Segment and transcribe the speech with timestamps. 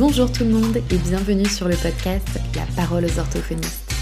[0.00, 3.92] Bonjour tout le monde et bienvenue sur le podcast La parole aux orthophonistes.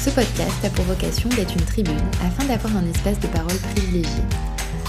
[0.00, 4.22] Ce podcast a pour vocation d'être une tribune afin d'avoir un espace de parole privilégié.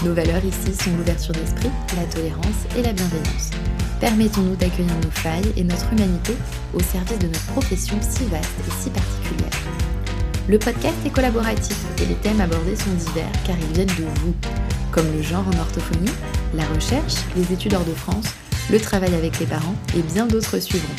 [0.04, 3.50] Nos valeurs ici sont l'ouverture d'esprit, la tolérance et la bienveillance.
[3.98, 6.34] Permettons-nous d'accueillir nos failles et notre humanité
[6.74, 9.58] au service de notre profession si vaste et si particulière.
[10.48, 14.34] Le podcast est collaboratif et les thèmes abordés sont divers car ils viennent de vous,
[14.92, 16.12] comme le genre en orthophonie,
[16.54, 18.26] la recherche, les études hors de France,
[18.72, 20.94] le travail avec les parents et bien d'autres suivront.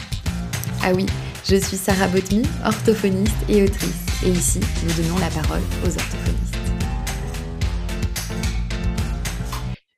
[0.83, 1.07] Ah oui,
[1.43, 6.55] je suis Sarah Botmy, orthophoniste et autrice, et ici, nous donnons la parole aux orthophonistes.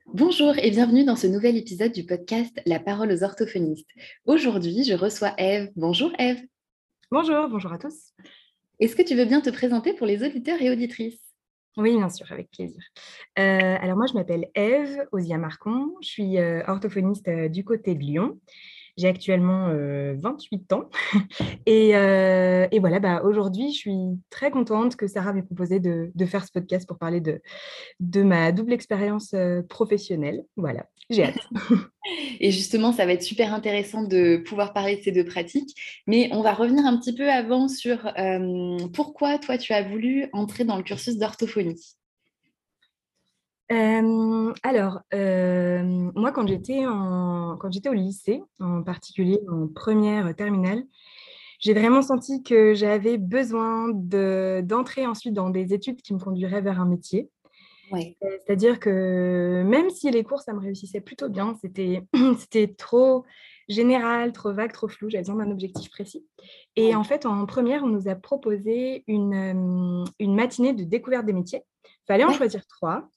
[0.06, 3.90] Bonjour et bienvenue dans ce nouvel épisode du podcast La parole aux orthophonistes.
[4.26, 5.70] Aujourd'hui, je reçois Eve.
[5.76, 6.40] Bonjour Eve.
[7.12, 8.14] Bonjour, bonjour à tous.
[8.80, 11.25] Est-ce que tu veux bien te présenter pour les auditeurs et auditrices?
[11.78, 12.82] Oui, bien sûr, avec plaisir.
[13.38, 17.96] Euh, alors moi, je m'appelle Eve Osia Marcon, je suis euh, orthophoniste euh, du côté
[17.96, 18.40] de Lyon.
[18.98, 19.70] J'ai actuellement
[20.16, 20.90] 28 ans.
[21.66, 21.92] et,
[22.80, 26.88] voilà, bah, aujourd'hui, je suis très contente que Sarah m'ait proposé de, faire ce podcast
[26.88, 27.42] pour parler de,
[28.00, 29.36] de ma double expérience
[29.70, 30.44] professionnelle.
[30.56, 31.40] Voilà, j'ai hâte.
[32.40, 35.76] Et justement, ça va être super intéressant de pouvoir parler de ces deux pratiques.
[36.08, 38.12] Mais on va revenir un petit peu avant sur
[38.94, 41.96] pourquoi toi, tu as voulu entrer dans le cursus d'orthophonie
[43.70, 50.84] alors, moi, quand j'étais, en, quand j'étais au lycée, en particulier en première terminale,
[51.60, 56.62] j'ai vraiment senti que j'avais besoin de, d'entrer ensuite dans des études qui me conduiraient
[56.62, 57.30] vers un métier.
[57.92, 62.04] C'est-à-dire que même si les cours, ça me réussissait plutôt bien, c'était,
[62.38, 63.26] c'était trop
[63.68, 66.26] général, trop vague, trop flou, j'avais besoin d'un objectif précis.
[66.76, 71.34] Et en fait, en première, on nous a proposé une, une matinée de découverte des
[71.34, 71.64] métiers.
[71.84, 73.08] Il fallait en choisir trois.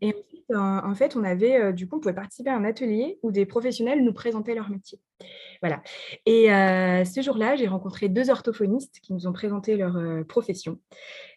[0.00, 3.18] Et ensuite, en, fait, on avait, euh, du coup, on pouvait participer à un atelier
[3.22, 4.98] où des professionnels nous présentaient leur métier.
[5.62, 5.82] Voilà.
[6.26, 10.78] Et euh, ce jour-là, j'ai rencontré deux orthophonistes qui nous ont présenté leur euh, profession.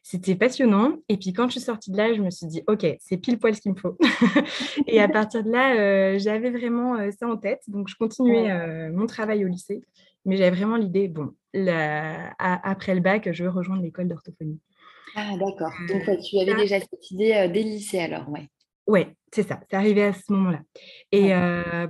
[0.03, 0.97] C'était passionnant.
[1.07, 3.39] Et puis, quand je suis sortie de là, je me suis dit, OK, c'est pile
[3.39, 3.97] poil ce qu'il me faut.
[4.87, 7.61] et à partir de là, j'avais vraiment ça en tête.
[7.67, 9.81] Donc, je continuais mon travail au lycée.
[10.25, 11.33] Mais j'avais vraiment l'idée, bon,
[12.37, 14.59] après le bac, je veux rejoindre l'école d'orthophonie.
[15.19, 15.71] Ah, d'accord.
[15.89, 18.47] Donc, tu avais déjà cette idée dès le lycée alors, ouais.
[18.85, 19.01] Oui,
[19.33, 20.61] c'est ça, c'est arrivé à ce moment-là.
[21.11, 21.31] Et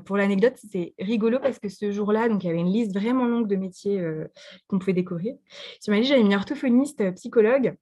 [0.05, 3.25] pour l'anecdote, c'est rigolo parce que ce jour-là, donc il y avait une liste vraiment
[3.25, 4.01] longue de métiers
[4.67, 5.35] qu'on pouvait découvrir.
[5.81, 7.75] Sur ma liste, j'avais mis orthophoniste, psychologue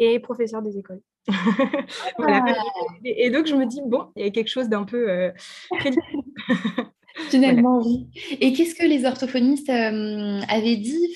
[0.00, 1.00] et professeur des écoles.
[2.18, 2.44] voilà.
[2.46, 2.62] Ah!
[3.04, 5.32] et, donc, je me dis, bon, il y a quelque chose d'un peu
[5.78, 6.02] crédible.
[8.40, 11.14] Et qu'est-ce que les orthophonistes avaient dit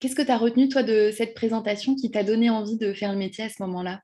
[0.00, 3.12] Qu'est-ce que tu as retenu, toi, de cette présentation qui t'a donné envie de faire
[3.12, 4.00] le métier à ce moment-là?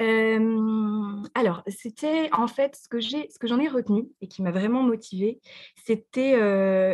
[0.00, 4.50] Alors, c'était en fait ce que j'ai, ce que j'en ai retenu et qui m'a
[4.50, 5.40] vraiment motivée,
[5.84, 6.36] c'était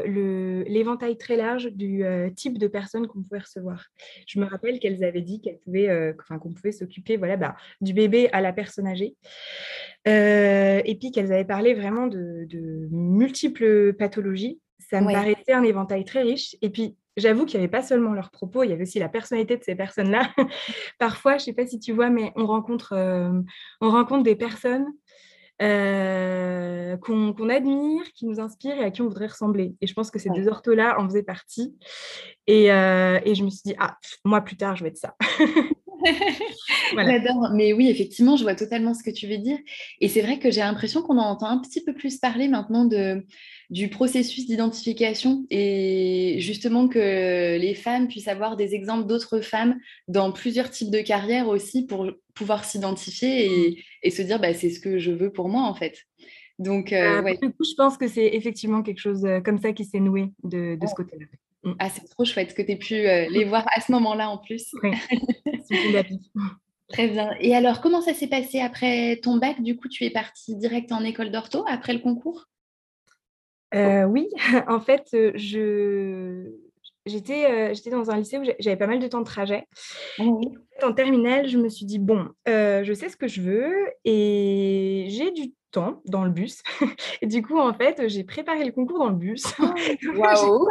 [0.07, 3.85] l'éventail très large du type de personnes qu'on pouvait recevoir.
[4.27, 7.93] Je me rappelle qu'elles avaient dit qu'elles pouvaient, enfin, qu'on pouvait s'occuper, voilà, bah, du
[7.93, 9.15] bébé à la personne âgée,
[10.07, 14.61] et puis qu'elles avaient parlé vraiment de, multiples pathologies.
[14.79, 16.57] Ça me paraissait un éventail très riche.
[16.63, 19.09] Et puis, j'avoue qu'il n'y avait pas seulement leurs propos, il y avait aussi la
[19.09, 20.31] personnalité de ces personnes-là.
[20.99, 23.31] Parfois, je ne sais pas si tu vois, mais on rencontre, euh,
[23.81, 24.87] on rencontre des personnes
[25.63, 29.75] euh, qu'on admire, qui nous inspirent et à qui on voudrait ressembler.
[29.81, 31.75] Et je pense que ces deux orthos-là en faisaient partie.
[32.47, 35.17] Et, euh, et, je me suis dit, ah, moi plus tard, je vais être ça.
[36.97, 37.51] J'adore.
[37.55, 39.59] Mais oui, effectivement, je vois totalement ce que tu veux dire.
[40.01, 42.85] Et c'est vrai que j'ai l'impression qu'on en entend un petit peu plus parler maintenant
[42.85, 43.25] de,
[43.71, 49.77] du processus d'identification et justement que les femmes puissent avoir des exemples d'autres femmes
[50.09, 54.71] dans plusieurs types de carrières aussi pour pouvoir s'identifier et, et, se dire bah, c'est
[54.71, 56.07] ce que je veux pour moi en fait.
[56.59, 59.73] Donc, euh, euh, du coup, je pense que c'est effectivement quelque chose euh, comme ça
[59.73, 61.27] qui s'est noué de, de ce côté-là.
[61.67, 61.75] Mm.
[61.81, 64.73] Ah, c'est trop chouette que tu aies pu les voir à ce moment-là en plus.
[64.83, 64.93] Oui,
[66.89, 67.33] Très bien.
[67.41, 69.61] Et alors, comment ça s'est passé après ton bac?
[69.61, 72.47] Du coup, tu es partie direct en école d'ortho après le concours?
[73.75, 74.29] Oui,
[74.69, 76.49] en fait, je,
[77.05, 79.67] j'étais, j'étais dans un lycée où j'avais pas mal de temps de trajet.
[80.21, 80.23] Ah
[80.83, 83.75] en terminale, je me suis dit, bon, je sais ce que je veux
[84.05, 86.63] et j'ai du temps dans le bus.
[87.23, 89.45] et du coup, en fait, j'ai préparé le concours dans le bus.
[90.17, 90.69] Waouh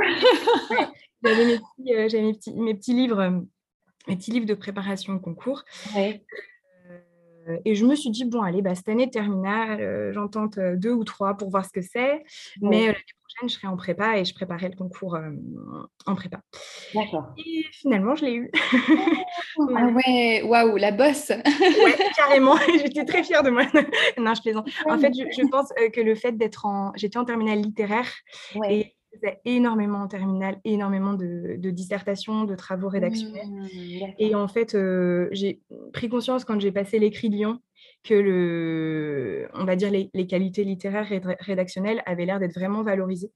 [1.23, 3.45] J'avais mes petits, mes, petits, mes petits livres
[4.07, 5.63] mes petits livres de préparation au concours.
[7.47, 10.57] Euh, et je me suis dit, bon, allez, bah, cette année terminale, euh, j'en tente
[10.57, 12.23] euh, deux ou trois pour voir ce que c'est.
[12.61, 12.97] Mais l'année
[13.35, 15.17] prochaine, je serai en prépa et je préparerai le concours
[16.05, 16.41] en prépa.
[16.93, 17.33] D'accord.
[17.37, 18.51] Et finalement, je l'ai eu.
[19.75, 22.55] ah ouais, waouh, la bosse Ouais, carrément.
[22.81, 23.63] J'étais très fière de moi.
[24.17, 24.69] non, je plaisante.
[24.89, 26.91] En fait, je, pense que le fait d'être en.
[26.95, 28.09] J'étais en terminale littéraire
[28.69, 33.47] et bossais énormément en terminale, énormément de, dissertations, de travaux rédactionnels.
[33.47, 35.61] Mmh, et en fait, euh, j'ai
[35.93, 37.59] pris conscience quand j'ai passé l'écrit de Lyon
[38.05, 43.31] que le, on va dire les, qualités littéraires et rédactionnelles avaient l'air d'être vraiment valorisées.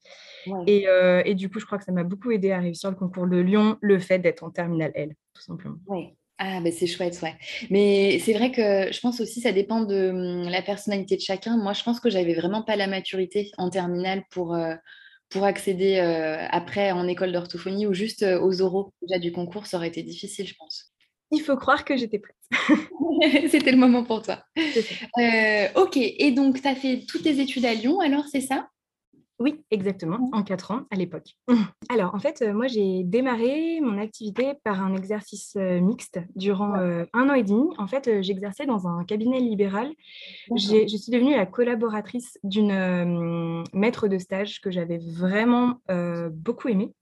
[0.48, 3.28] Euh, et, du coup, je crois que ça m'a beaucoup aidé à réussir le concours
[3.28, 5.78] de Lyon, le fait d'être en terminale L, tout simplement.
[5.88, 6.10] Oui.
[6.42, 7.36] Ah, ben c'est chouette, ouais.
[7.70, 11.58] Mais c'est vrai que je pense aussi ça dépend de hum, la personnalité de chacun.
[11.58, 14.76] Moi, je pense que j'avais vraiment pas la maturité en terminale pour, euh,
[15.30, 19.76] pour accéder euh, après en école d'orthophonie ou juste aux oraux déjà du concours, ça
[19.76, 20.94] aurait été difficile, je pense
[21.32, 22.36] il faut croire que j'étais prête.
[23.50, 24.44] C'était le moment pour toi.
[24.58, 28.68] Euh, ok, et donc tu as fait toutes tes études à Lyon, alors c'est ça?
[29.40, 31.38] Oui, exactement, en quatre ans à l'époque.
[31.90, 36.76] Alors, en fait, euh, moi, j'ai démarré mon activité par un exercice euh, mixte durant
[36.76, 37.70] euh, un an et demi.
[37.78, 39.90] En fait, j'exerçais dans un cabinet libéral.
[40.56, 45.80] Je suis devenue la collaboratrice d'une maître de stage que j'avais vraiment
[46.32, 46.94] beaucoup aimée.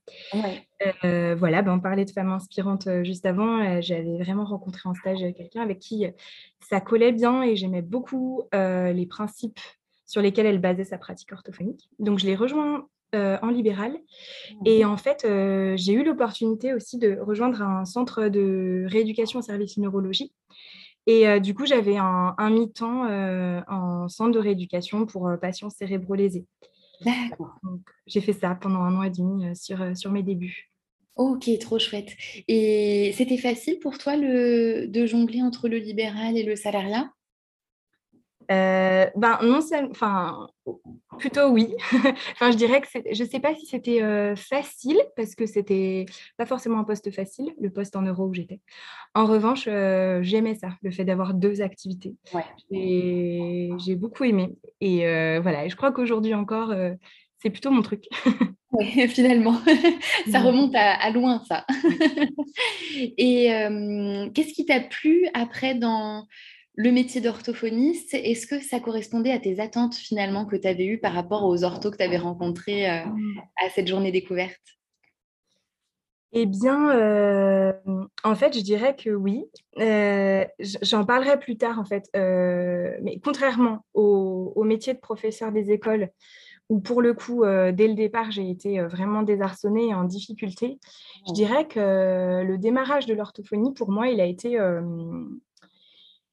[1.12, 3.80] voilà, ben, on parlait de femmes inspirantes juste avant.
[3.80, 6.06] J'avais vraiment rencontré en stage quelqu'un avec qui
[6.68, 9.60] ça collait bien et j'aimais beaucoup les principes
[10.08, 11.88] sur lesquels elle basait sa pratique orthophonique.
[12.00, 13.92] Donc, je l'ai rejoint euh, en libéral.
[13.92, 14.66] Mmh.
[14.66, 19.42] Et en fait, euh, j'ai eu l'opportunité aussi de rejoindre un centre de rééducation au
[19.42, 20.32] service neurologie.
[21.06, 23.06] Et euh, du coup, j'avais un, mi-temps
[23.68, 26.46] en centre de rééducation pour patients cérébrolésés.
[27.04, 27.54] D'accord.
[28.06, 30.70] J'ai fait ça pendant un an et demi sur, sur mes débuts.
[31.16, 32.10] Ok, trop chouette.
[32.46, 37.10] Et c'était facile pour toi le, de jongler entre le libéral et le salariat?
[38.50, 39.60] Euh, ben non,
[39.90, 40.46] enfin
[41.18, 41.74] plutôt oui.
[42.32, 46.06] enfin, je dirais que je ne sais pas si c'était euh, facile parce que c'était
[46.38, 48.60] pas forcément un poste facile, le poste en euros où j'étais.
[49.14, 52.14] En revanche, euh, j'aimais ça, le fait d'avoir deux activités.
[52.32, 52.44] Ouais.
[53.78, 54.56] J'ai beaucoup aimé.
[54.80, 55.00] Et
[55.40, 56.72] voilà, et je crois qu'aujourd'hui encore,
[57.42, 58.04] c'est plutôt mon truc.
[58.72, 59.60] oui, finalement,
[60.30, 61.66] ça remonte à, à loin, ça.
[62.96, 63.48] et
[64.34, 66.26] qu'est-ce qui t'a plu après dans
[66.78, 70.98] le métier d'orthophoniste, est-ce que ça correspondait à tes attentes finalement que tu avais eues
[70.98, 73.02] par rapport aux orthos que tu avais rencontrés euh,
[73.56, 74.62] à cette journée découverte?
[76.30, 77.72] Eh bien, euh,
[78.22, 79.46] en fait, je dirais que oui.
[79.80, 82.08] Euh, j'en parlerai plus tard, en fait.
[82.14, 86.10] mais contrairement au, métier de professeur des écoles,
[86.68, 90.78] où pour le coup, dès le départ, j'ai été vraiment désarçonnée et en difficulté,
[91.26, 94.60] je dirais que le démarrage de l'orthophonie, pour moi, il a été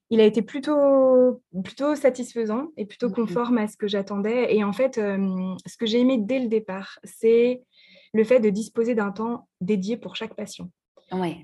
[0.10, 4.56] il a été plutôt, plutôt satisfaisant et plutôt conforme à ce que j'attendais.
[4.56, 7.64] Et en fait, ce que j'ai aimé dès le départ, c'est
[8.14, 10.70] le fait de disposer d'un temps dédié pour chaque patient.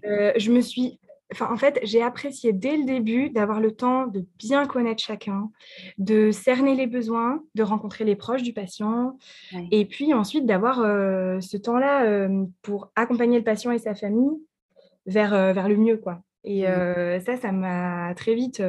[0.05, 0.99] Euh, je me suis,
[1.33, 5.51] enfin, en fait, j'ai apprécié dès le début d'avoir le temps de bien connaître chacun,
[5.97, 9.17] de cerner les besoins, de rencontrer les proches du patient,
[9.71, 10.77] et puis ensuite d'avoir
[11.41, 12.29] ce temps-là
[12.61, 14.37] pour accompagner le patient et sa famille
[15.07, 16.21] vers, vers le mieux, quoi.
[16.43, 17.19] Et mmh.
[17.21, 18.63] ça, ça m'a très vite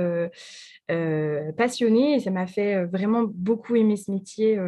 [1.57, 4.59] passionnée et ça m'a fait vraiment beaucoup aimer ce métier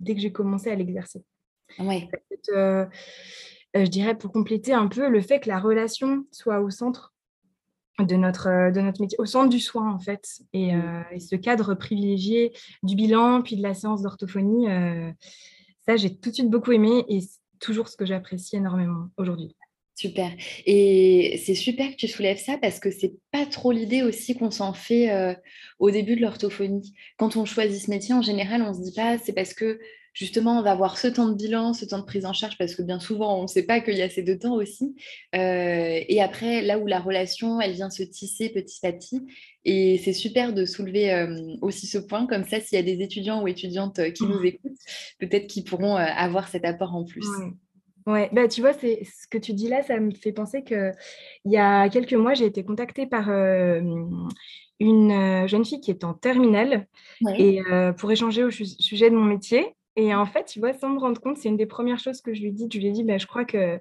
[0.00, 1.22] dès que j'ai commencé à l'exercer.
[1.78, 2.08] Ouais.
[2.48, 7.12] je dirais pour compléter un peu le fait que la relation soit au centre
[7.98, 11.04] de notre, de notre métier, au centre du soin en fait, et, mmh.
[11.12, 12.52] et ce cadre privilégié
[12.82, 14.66] du bilan puis de la séance d'orthophonie,
[15.86, 19.56] ça j'ai tout de suite beaucoup aimé et c'est toujours ce que j'apprécie énormément aujourd'hui.
[19.96, 20.30] Super.
[20.66, 24.50] Et c'est super que tu soulèves ça parce que c'est pas trop l'idée aussi qu'on
[24.50, 25.34] s'en fait euh,
[25.78, 26.92] au début de l'orthophonie.
[27.16, 29.80] Quand on choisit ce métier, en général, on se dit pas c'est parce que
[30.12, 32.74] justement on va avoir ce temps de bilan, ce temps de prise en charge parce
[32.74, 34.94] que bien souvent on ne sait pas qu'il y a ces deux temps aussi.
[35.34, 39.22] Euh, et après, là où la relation, elle vient se tisser petit à petit.
[39.64, 42.26] Et c'est super de soulever euh, aussi ce point.
[42.26, 44.46] Comme ça, s'il y a des étudiants ou étudiantes qui nous mmh.
[44.46, 44.78] écoutent,
[45.20, 47.24] peut-être qu'ils pourront avoir cet apport en plus.
[48.06, 50.92] Ouais, bah, tu vois, c'est ce que tu dis là, ça me fait penser que
[51.44, 54.28] il y a quelques mois, j'ai été contactée par une
[55.48, 56.86] jeune fille qui est en terminale
[57.36, 57.62] et
[57.98, 59.74] pour échanger au sujet de mon métier.
[59.96, 62.32] Et en fait, tu vois, sans me rendre compte, c'est une des premières choses que
[62.32, 62.68] je lui dis.
[62.72, 63.80] Je lui ai dit, bah, je crois que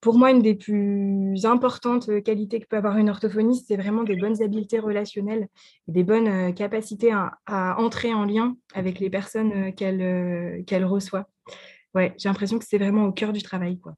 [0.00, 4.16] pour moi, une des plus importantes qualités que peut avoir une orthophoniste, c'est vraiment des
[4.16, 5.48] bonnes habiletés relationnelles
[5.88, 11.28] et des bonnes capacités à, entrer en lien avec les personnes qu'elle qu'elle reçoit
[11.94, 13.78] ouais, j'ai l'impression que c'est vraiment au cœur du travail.
[13.78, 13.94] Quoi.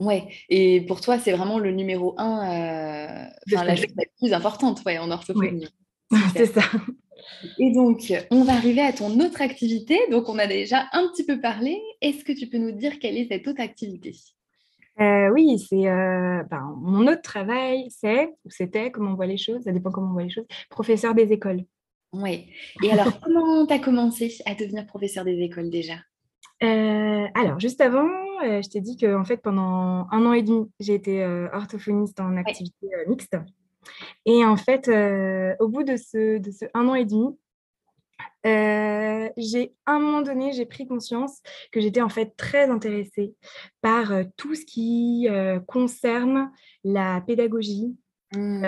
[0.00, 4.82] Ouais, et pour toi, c'est vraiment le numéro un, euh, la chose la plus importante
[4.84, 5.68] ouais, en orthophonie.
[6.36, 6.62] c'est ça.
[7.58, 9.98] Et donc, on va arriver à ton autre activité.
[10.10, 11.80] Donc, on a déjà un petit peu parlé.
[12.00, 14.14] Est-ce que tu peux nous dire quelle est cette autre activité?
[15.00, 19.38] Euh, oui, c'est euh, ben, mon autre travail, c'est, ou c'était, comment on voit les
[19.38, 21.64] choses, ça dépend comment on voit les choses, professeur des écoles.
[22.12, 22.46] Oui.
[22.82, 25.94] Et alors, comment tu as commencé à devenir professeur des écoles déjà?
[26.62, 28.08] Alors, juste avant,
[28.42, 32.36] je t'ai dit que en fait, pendant un an et demi, j'ai été orthophoniste en
[32.36, 33.36] activité mixte.
[34.26, 34.88] Et en fait,
[35.60, 37.36] au bout de ce, de ce un an et demi,
[38.44, 41.40] j'ai à un moment donné, j'ai pris conscience
[41.70, 43.34] que j'étais en fait très intéressée
[43.80, 45.28] par tout ce qui
[45.66, 46.50] concerne
[46.84, 47.96] la pédagogie
[48.34, 48.64] mmh.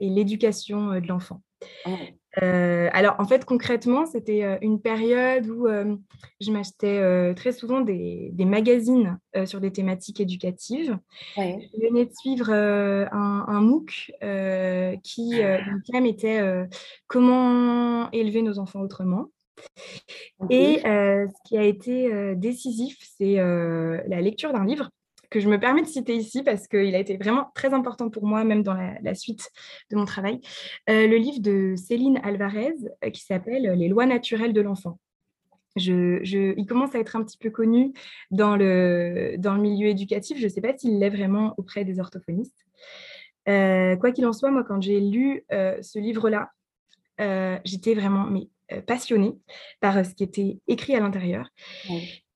[0.00, 1.42] et l'éducation de l'enfant.
[1.86, 1.96] Oh.
[2.40, 5.96] Euh, alors, en fait, concrètement, c'était euh, une période où euh,
[6.40, 10.98] je m'achetais très souvent des, magazines sur des thématiques éducatives.
[11.36, 14.12] Je venais de suivre un, MOOC
[15.02, 16.40] qui, le thème était
[17.06, 19.26] Comment élever nos enfants autrement.
[20.50, 24.90] Et ce qui a été décisif, c'est la lecture d'un livre
[25.32, 28.26] que je me permets de citer ici parce qu'il a été vraiment très important pour
[28.26, 29.50] moi, même dans la, suite
[29.90, 30.40] de mon travail.
[30.90, 34.98] Euh, le livre de Céline Alvarez euh, qui s'appelle Les lois naturelles de l'enfant.
[35.76, 36.22] Je,
[36.54, 37.94] il commence à être un petit peu connu
[38.30, 40.36] dans le, dans le milieu éducatif.
[40.38, 42.66] Je ne sais pas s'il l'est vraiment auprès des orthophonistes.
[43.48, 46.50] Euh, quoi qu'il en soit, moi, quand j'ai lu ce livre-là,
[47.64, 48.48] j'étais vraiment mais,
[48.82, 49.32] passionnée
[49.80, 51.48] par ce qui était écrit à l'intérieur.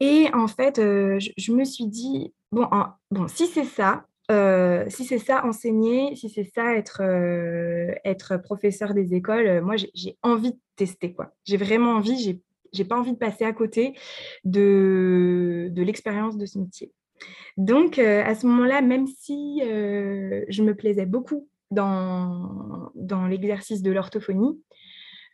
[0.01, 2.69] Et en fait, je, me suis dit, bon,
[3.11, 8.93] bon si c'est ça, euh, si c'est ça enseigner, si c'est ça être, euh, professeur
[8.93, 11.33] des écoles, euh, moi j'ai envie de tester quoi.
[11.45, 12.41] J'ai vraiment envie,
[12.73, 13.95] j'ai pas envie de passer à côté
[14.45, 16.93] de, l'expérience de ce métier.
[17.57, 22.93] Donc à ce moment-là, même si je me plaisais beaucoup dans,
[23.29, 24.61] l'exercice de l'orthophonie,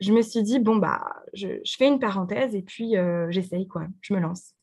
[0.01, 1.03] je me suis dit bon bah
[1.33, 2.95] je, je fais une parenthèse et puis
[3.31, 4.55] j'essaye quoi, je me lance.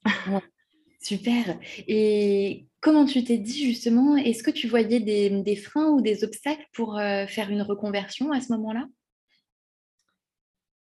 [1.00, 1.58] Super.
[1.88, 6.68] Et comment tu t'es dit justement, est-ce que tu voyais des, freins ou des obstacles
[6.74, 8.86] pour euh, faire une reconversion à ce moment-là?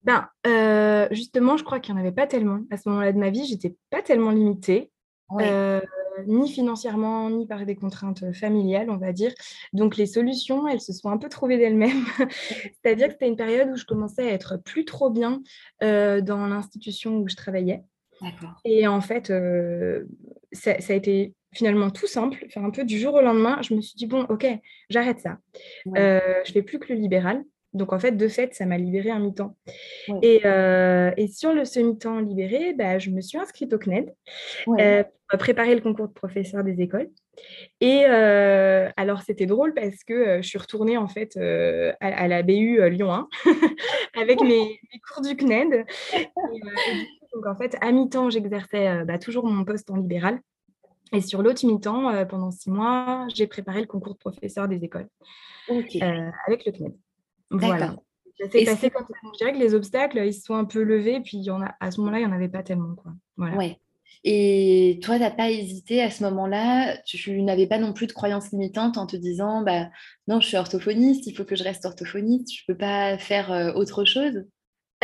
[0.04, 2.60] Ben, euh, justement, je crois qu'il n'y en avait pas tellement.
[2.72, 4.92] À ce moment-là de ma vie, j'étais pas tellement limitée,
[5.42, 5.82] euh,
[6.28, 9.34] ni financièrement, ni par des contraintes familiales, on va dire.
[9.74, 12.06] Donc, les solutions, elles se sont un peu trouvées d'elles-mêmes.
[12.84, 15.42] C'est-à-dire que c'était une période où je commençais à être plus trop bien
[15.82, 17.84] dans l'institution où je travaillais.
[18.64, 20.06] Et en fait, euh,
[20.52, 22.46] ça, a été finalement tout simple.
[22.56, 24.46] Un peu du jour au lendemain, je me suis dit, bon, ok,
[24.90, 25.38] j'arrête ça.
[25.98, 27.44] Euh, je fais plus que le libéral.
[27.74, 29.58] Donc, en fait, de fait, ça m'a libéré un mi-temps.
[30.22, 34.14] Et, euh, et, sur le semi-temps libéré, bah, je me suis inscrite au CNED
[34.80, 37.10] euh, pour préparer le concours de professeur des écoles.
[37.82, 41.38] Et alors, c'était drôle parce que je suis retournée en fait
[42.00, 43.28] à, la BU Lyon 1
[44.22, 44.80] avec mes,
[45.12, 45.86] cours du CNED.
[46.14, 46.22] Et,
[47.36, 50.40] donc, en fait, à mi-temps, j'exerçais euh, bah, toujours mon poste en libéral.
[51.12, 54.84] Et sur l'autre mi-temps, euh, pendant six mois, j'ai préparé le concours de professeur des
[54.84, 55.10] écoles
[55.70, 56.96] euh, avec le CNED.
[57.52, 57.96] Voilà.
[58.40, 61.76] Je dirais que les obstacles, ils se sont un peu levés, puis y en a,
[61.80, 62.96] à ce moment-là, il n'y en avait pas tellement.
[62.96, 63.12] Quoi.
[63.36, 63.58] Voilà.
[63.58, 63.80] Ouais.
[64.24, 68.14] Et toi, tu n'as pas hésité à ce moment-là, tu n'avais pas non plus de
[68.14, 69.90] croyances limitantes en te disant, bah,
[70.28, 73.74] non, je suis orthophoniste, il faut que je reste orthophoniste, je ne peux pas faire
[73.76, 74.46] autre chose?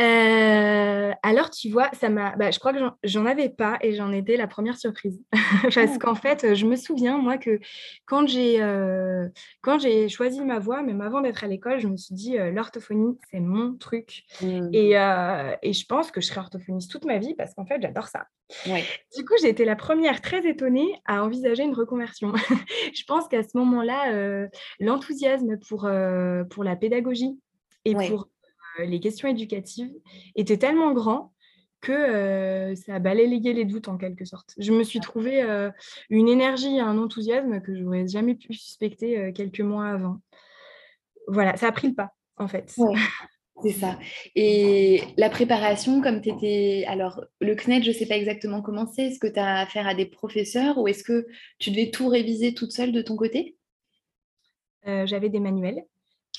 [0.00, 0.81] Euh,
[1.22, 2.36] alors, tu vois, ça m'a.
[2.36, 5.22] Bah, je crois que j'en avais pas et j'en étais la première surprise.
[5.74, 7.60] Parce qu'en fait, je me souviens, moi, que
[8.06, 9.28] quand j'ai euh,
[9.60, 12.50] quand j'ai choisi ma voie, même avant d'être à l'école, je me suis dit euh,
[12.50, 14.24] l'orthophonie, c'est mon truc.
[14.40, 14.68] Mmh.
[14.72, 18.08] Et, et, je pense que je serai orthophoniste toute ma vie parce qu'en fait, j'adore
[18.08, 18.26] ça.
[19.16, 22.32] Du coup, j'ai été la première très étonnée à envisager une reconversion.
[22.94, 25.88] je pense qu'à ce moment-là, l'enthousiasme pour,
[26.50, 27.38] pour la pédagogie
[27.84, 28.24] et pour euh,
[28.78, 29.92] les questions éducatives
[30.34, 31.32] étaient tellement grands
[31.80, 34.54] que euh, ça a balayé les doutes en quelque sorte.
[34.56, 35.70] Je me suis trouvé euh,
[36.10, 40.18] une énergie, un enthousiasme que je n'aurais jamais pu suspecter quelques mois avant.
[41.26, 42.74] Voilà, ça a pris le pas en fait.
[43.62, 43.98] C'est ça.
[44.34, 46.84] Et la préparation, comme tu étais.
[46.88, 49.08] Alors, le CNED, je ne sais pas exactement comment c'est.
[49.08, 51.26] Est-ce que tu as affaire à des professeurs ou est-ce que
[51.58, 53.56] tu devais tout réviser toute seule de ton côté?
[54.84, 55.84] J'avais des manuels.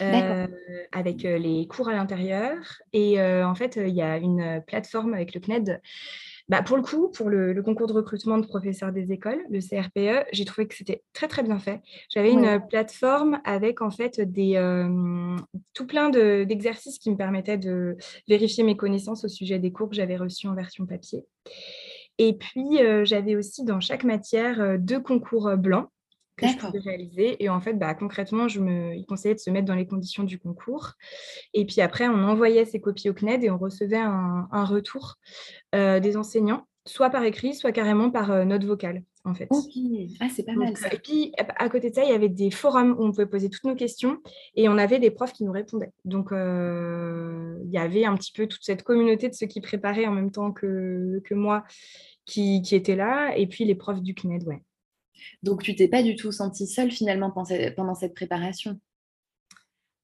[0.01, 0.47] Euh,
[0.91, 2.57] avec euh, les cours à l'intérieur.
[2.93, 5.81] Et euh, en fait, il y a une plateforme avec le CNED.
[6.50, 10.27] Bah, pour le coup, pour le, concours de recrutement de professeurs des écoles, le CRPE,
[10.33, 11.79] j'ai trouvé que c'était très très bien fait.
[12.09, 14.55] J'avais une plateforme avec en fait des
[15.73, 17.95] tout plein d'exercices qui me permettaient de
[18.27, 21.23] vérifier mes connaissances au sujet des cours que j'avais reçus en version papier.
[22.17, 25.88] Et puis, j'avais aussi dans chaque matière deux concours blancs
[26.38, 27.44] que je pouvais réaliser.
[27.44, 30.24] Et en fait, bah, concrètement, je me, il conseillait de se mettre dans les conditions
[30.24, 30.94] du concours.
[31.54, 35.16] Et puis après, on envoyait ces copies au CNED et on recevait un, retour
[35.75, 39.48] euh, des enseignants, soit par écrit, soit carrément par euh, note vocale, en fait.
[40.20, 40.75] Ah, c'est pas mal.
[40.78, 40.92] Ça.
[40.94, 43.50] Et puis, à côté de ça, il y avait des forums où on pouvait poser
[43.50, 44.20] toutes nos questions
[44.56, 45.92] et on avait des profs qui nous répondaient.
[46.06, 50.08] Donc, euh, il y avait un petit peu toute cette communauté de ceux qui préparaient
[50.08, 51.63] en même temps que, que moi
[52.25, 54.62] qui, étaient là, et puis les profs du CNED, ouais.
[55.42, 58.80] Donc, tu t'es pas du tout sentie seule finalement pendant cette préparation?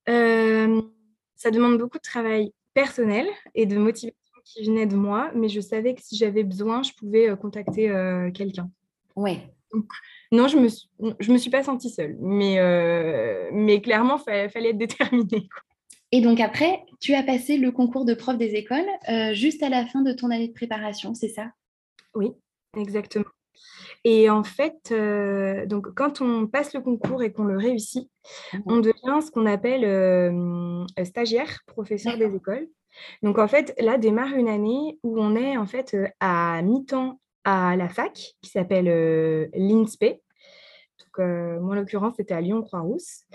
[0.08, 5.62] Ça demande beaucoup de travail personnel et de motivation qui venait de moi, mais je
[5.62, 7.88] savais que si j'avais besoin, je pouvais contacter
[8.34, 8.72] quelqu'un.
[9.16, 9.54] Ouais.
[9.72, 9.86] Donc,
[10.32, 10.68] non, je me,
[11.20, 12.58] je me suis pas sentie seule, mais,
[13.52, 15.48] mais clairement, il fallait être déterminée.
[16.12, 18.90] Et donc après, tu as passé le concours de prof des écoles
[19.34, 21.52] juste à la fin de ton année de préparation, c'est ça?
[22.16, 22.32] Oui,
[22.76, 23.26] exactement.
[24.04, 24.94] Et en fait,
[25.68, 28.10] donc quand on passe le concours et qu'on le réussit,
[28.66, 32.68] on devient ce qu'on appelle stagiaire, professeur des écoles.
[33.24, 37.76] Donc en fait, là démarre une année où on est en fait à mi-temps à
[37.76, 40.22] la fac qui s'appelle l'INSPE.
[41.18, 43.26] moi, en l'occurrence, c'était à Lyon-Croix-Rousse.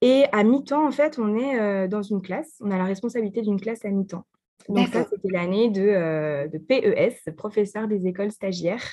[0.00, 2.56] Et à mi-temps, en fait, on est dans une classe.
[2.60, 4.24] On a la responsabilité d'une classe à mi-temps.
[4.68, 8.84] Donc ça, c'était l'année de, de, PES, professeur des écoles stagiaires.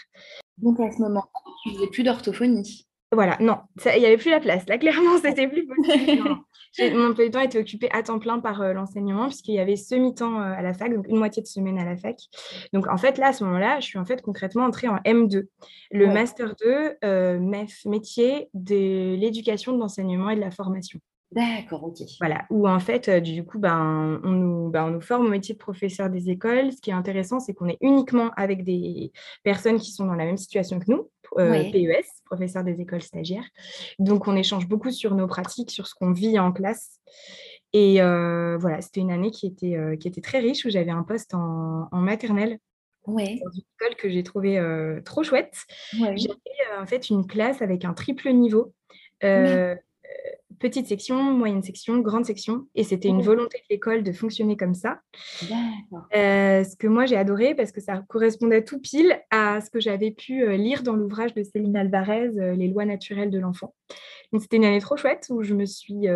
[0.57, 2.87] Donc à ce moment-là, tu faisais plus d'orthophonie.
[3.13, 3.57] Voilà, non,
[3.93, 4.67] il n'y avait plus la place.
[4.67, 6.35] Là, clairement, c'était plus possible.
[6.79, 9.75] Mon emploi du temps était occupé à temps plein par euh, l'enseignement, puisqu'il y avait
[9.75, 12.17] semi-temps euh, à la fac, donc une moitié de semaine à la fac.
[12.73, 15.43] Donc, en fait, là, à ce moment-là, je suis en fait concrètement entrée en M2,
[15.91, 20.99] le Master 2, euh, MEF, métier de l'éducation, de l'enseignement et de la formation.
[21.35, 21.97] D'accord, ok.
[22.19, 25.53] Voilà, où en fait, du coup, ben, on, nous, ben, on nous forme au métier
[25.53, 26.71] de professeur des écoles.
[26.71, 29.11] Ce qui est intéressant, c'est qu'on est uniquement avec des
[29.43, 33.47] personnes qui sont dans la même situation que nous, PES, professeur des écoles stagiaires.
[33.99, 36.99] Donc, on échange beaucoup sur nos pratiques, sur ce qu'on vit en classe.
[37.73, 41.33] Et voilà, c'était une année qui était, qui était très riche, où j'avais un poste
[41.33, 42.59] en, maternelle
[43.07, 43.39] ouais.
[43.43, 44.61] dans une école que j'ai trouvé
[45.03, 45.55] trop chouette.
[45.93, 46.17] J'avais
[46.79, 48.73] en fait une classe avec un triple niveau
[50.63, 52.67] petite section, moyenne section, grande section.
[52.73, 55.01] Et c'était une volonté de l'école de fonctionner comme ça.
[56.15, 59.81] Euh, ce que moi, j'ai adoré parce que ça correspondait tout pile à ce que
[59.81, 63.75] j'avais pu euh, lire dans l'ouvrage de Céline Alvarez, euh, Les lois naturelles de l'enfant.
[64.31, 66.07] Donc, c'était une année trop chouette où je me suis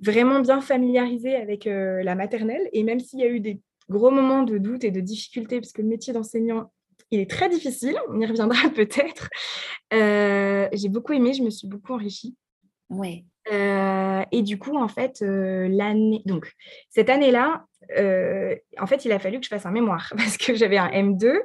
[0.00, 2.68] vraiment bien familiarisée avec la maternelle.
[2.72, 5.72] Et même s'il y a eu des gros moments de doute et de difficulté, parce
[5.72, 6.72] que le métier d'enseignant
[7.12, 9.28] il est très difficile, on y reviendra peut-être.
[9.92, 12.34] j'ai beaucoup aimé, je me suis beaucoup enrichie.
[12.90, 13.24] Ouais.
[13.50, 16.52] Euh, et du coup, en fait, euh, l'année, donc
[16.88, 17.64] cette année-là,
[17.98, 20.90] euh, en fait, il a fallu que je fasse un mémoire parce que j'avais un
[20.90, 21.40] M2.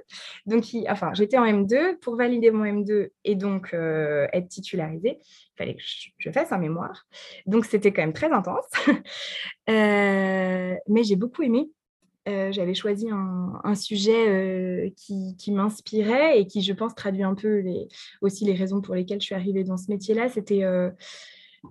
[0.46, 5.18] Donc, enfin, j'étais en M2 pour valider mon M2 et donc être titularisée.
[5.22, 5.82] Il fallait que
[6.18, 7.08] je, fasse un mémoire.
[7.46, 8.66] Donc, c'était quand même très intense.
[9.68, 11.70] mais j'ai beaucoup aimé.
[12.28, 17.64] j'avais choisi un, sujet qui, m'inspirait et qui, je pense, traduit un peu
[18.22, 20.30] aussi les raisons pour lesquelles je suis arrivée dans ce métier-là.
[20.30, 20.64] C'était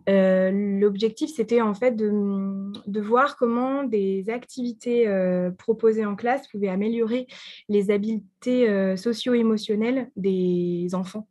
[0.06, 7.26] l'objectif, c'était en fait de, voir comment des activités euh, proposées en classe pouvaient améliorer
[7.68, 11.28] les habiletés euh, socio-émotionnelles des enfants.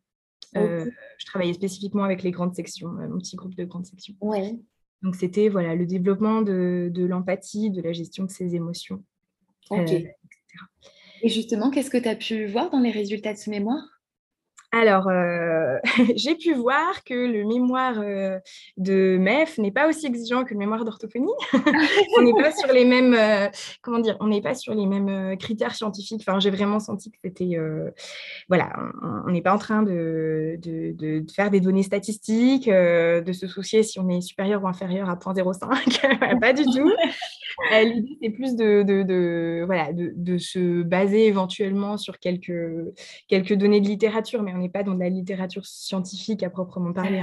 [0.56, 4.16] je travaillais spécifiquement avec les grandes sections, mon petit groupe de grandes sections.
[4.22, 4.60] Ouais.
[5.02, 9.04] Donc, c'était voilà, le développement de, l'empathie, de la gestion de ses émotions.
[9.72, 10.14] etc.
[11.24, 13.93] Et justement, qu'est-ce que tu as pu voir dans les résultats de ce mémoire?
[14.76, 15.78] Alors, euh,
[16.16, 18.40] j'ai pu voir que le mémoire euh,
[18.78, 21.32] de MEF n'est pas aussi exigeant que le mémoire d'orthophonie.
[22.18, 23.50] on n'est pas sur les mêmes, euh,
[23.84, 26.24] comment dire, on n'est pas sur les mêmes critères scientifiques.
[26.28, 27.56] Enfin, j'ai vraiment senti que c'était,
[28.50, 28.74] voilà,
[29.28, 34.00] on n'est pas en train de, de, faire des données statistiques, de se soucier si
[34.00, 36.40] on est supérieur ou inférieur à 0.05.
[36.40, 36.92] pas du tout.
[37.72, 44.70] L'idée, c'est plus de, se baser éventuellement sur quelques, données de littérature, mais on n'est
[44.70, 47.22] pas dans de la littérature scientifique à proprement parler.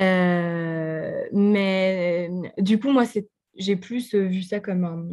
[0.00, 3.04] Euh, mais du coup, moi,
[3.54, 5.06] j'ai plus vu ça comme un...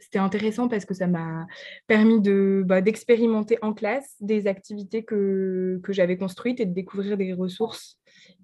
[0.00, 1.46] C'était intéressant parce que ça m'a
[1.88, 2.20] permis
[2.64, 7.98] bah, d'expérimenter en classe des activités que, que j'avais construites et de découvrir des ressources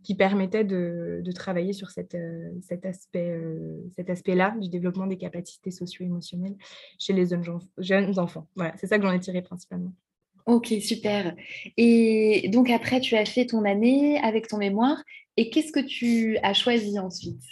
[0.04, 5.06] qui permettaient de, de travailler sur cette, euh, cet, aspect, euh, cet aspect-là du développement
[5.06, 6.56] des capacités socio-émotionnelles
[6.98, 7.42] chez les jeunes,
[7.78, 8.46] jeunes enfants.
[8.54, 9.92] Voilà, c'est ça que j'en ai tiré principalement.
[10.46, 11.34] Ok, super.
[11.78, 15.02] Et donc après, tu as fait ton année avec ton mémoire.
[15.36, 17.42] Et qu'est-ce que tu as choisi ensuite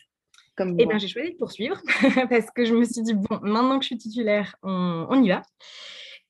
[0.55, 1.81] comme Eh bien, j'ai choisi de poursuivre
[2.29, 5.43] parce que je me suis dit, bon, maintenant que je suis titulaire, on, y va.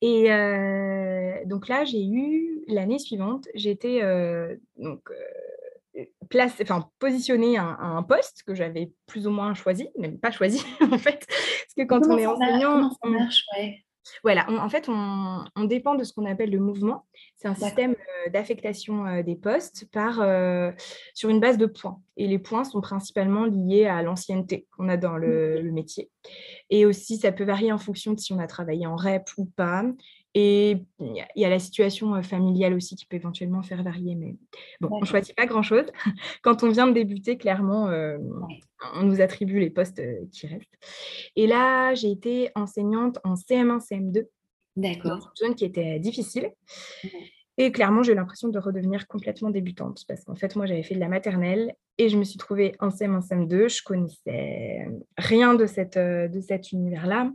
[0.00, 5.14] Et euh, donc là, j'ai eu l'année suivante, j'étais euh, donc euh,
[6.32, 10.64] place, enfin positionnée à, un poste que j'avais plus ou moins choisi, même pas choisi
[10.80, 13.84] en fait, parce que quand on est enseignant, ça marche, ouais.
[14.24, 17.06] Voilà, en fait, on, dépend de ce qu'on appelle le mouvement.
[17.36, 20.72] C'est un système euh, d'affectation euh, des postes par, euh,
[21.14, 22.00] sur une base de points.
[22.16, 26.10] Et les points sont principalement liés à l'ancienneté qu'on a dans le, métier.
[26.68, 29.44] Et aussi, ça peut varier en fonction de si on a travaillé en REP ou
[29.44, 29.84] pas.
[30.34, 34.14] Et il y, a la situation familiale aussi qui peut éventuellement faire varier.
[34.14, 34.34] Mais
[34.80, 35.84] bon, on ne choisit pas grand-chose.
[36.42, 37.90] Quand on vient de débuter, clairement,
[38.94, 40.78] on nous attribue les postes qui restent.
[41.36, 44.24] Et là, j'ai été enseignante en CM1, CM2.
[44.76, 45.32] D'accord.
[45.38, 46.50] Une zone qui était difficile.
[47.58, 50.94] Et clairement, j'ai eu l'impression de redevenir complètement débutante parce qu'en fait, moi, j'avais fait
[50.94, 53.68] de la maternelle et je me suis trouvée en CM1, CM2.
[53.68, 57.30] Je connaissais rien de, cette, de cet univers-là.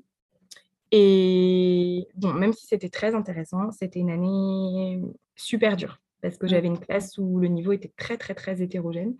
[0.91, 5.01] Et bon, même si c'était très intéressant, c'était une année
[5.35, 6.49] super dure parce que mmh.
[6.49, 9.15] j'avais une classe où le niveau était très, très, très hétérogène.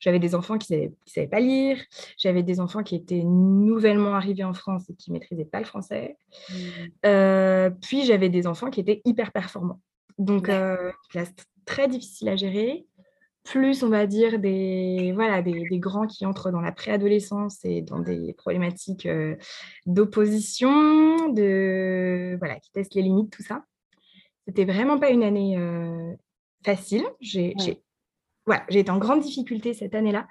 [0.00, 1.78] J'avais des enfants qui ne savaient, pas lire,
[2.18, 5.64] j'avais des enfants qui étaient nouvellement arrivés en France et qui ne maîtrisaient pas le
[5.64, 6.16] français.
[6.50, 6.54] Mmh.
[7.06, 9.80] Euh, puis, j'avais des enfants qui étaient hyper performants.
[10.18, 11.32] Donc, euh, classe
[11.64, 12.86] très difficile à gérer
[13.50, 17.98] plus, on va dire, des, voilà, des, grands qui entrent dans la préadolescence et dans
[17.98, 19.34] des problématiques euh,
[19.86, 23.64] d'opposition, de, voilà, qui testent les limites, tout ça.
[24.46, 26.14] C'était vraiment pas une année euh,
[26.64, 27.04] facile.
[27.20, 27.56] J'ai
[28.46, 30.28] voilà, été en grande difficulté cette année-là.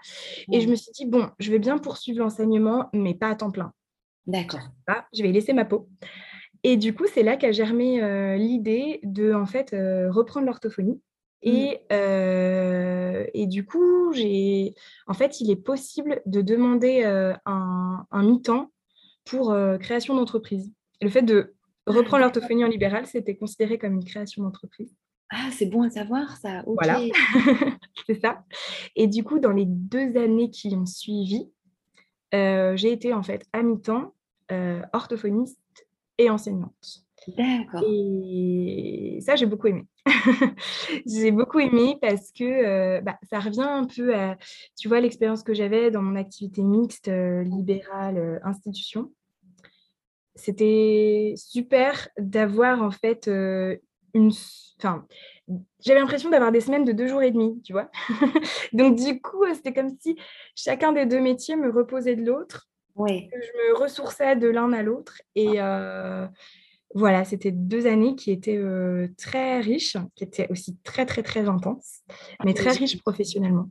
[0.52, 3.52] Et je me suis dit, bon, je vais bien poursuivre l'enseignement, mais pas à temps
[3.52, 3.74] plein.
[4.28, 4.62] D'accord.
[5.14, 5.90] Je vais laisser ma peau.
[6.64, 11.02] Et du coup, c'est là qu'a germé euh, l'idée de en fait reprendre l'orthophonie
[11.44, 11.50] Mmh.
[11.50, 11.82] Et,
[13.34, 14.74] et, du coup, j'ai,
[15.08, 17.04] en fait, il est possible de demander
[17.46, 18.72] un, mi-temps
[19.26, 20.72] pour création d'entreprise.
[21.02, 24.94] Le fait de ah, reprendre l'orthophonie en libéral, c'était considéré comme une création d'entreprise.
[25.32, 26.64] Ah, c'est bon à savoir ça.
[26.66, 27.00] Voilà,
[28.08, 28.44] c'est ça.
[28.96, 31.50] Et du coup, dans les deux années qui ont suivi,
[32.34, 34.14] j'ai été en fait à mi-temps
[34.94, 37.06] orthophoniste et enseignante.
[37.38, 37.84] D'accord.
[37.88, 39.86] Et ça, j'ai beaucoup aimé.
[41.06, 44.38] j'ai beaucoup aimé parce que euh, bah, ça revient un peu à,
[44.78, 49.12] tu vois, l'expérience que j'avais dans mon activité mixte, euh, libérale, euh, institution.
[50.36, 54.32] C'était super d'avoir en fait une...
[54.78, 55.06] Enfin,
[55.82, 57.90] j'avais l'impression d'avoir des semaines de deux jours et demi, tu vois.
[58.74, 60.18] Donc du coup, c'était comme si
[60.56, 62.70] chacun des deux métiers me reposait de l'autre.
[62.96, 63.30] Oui.
[63.34, 65.22] Je me ressourçais de l'un à l'autre.
[65.36, 65.60] Et,
[66.96, 68.60] voilà, c'était deux années qui étaient
[69.18, 72.00] très riches, qui étaient aussi très, très, très intenses,
[72.40, 73.70] ah mais très riches professionnellement.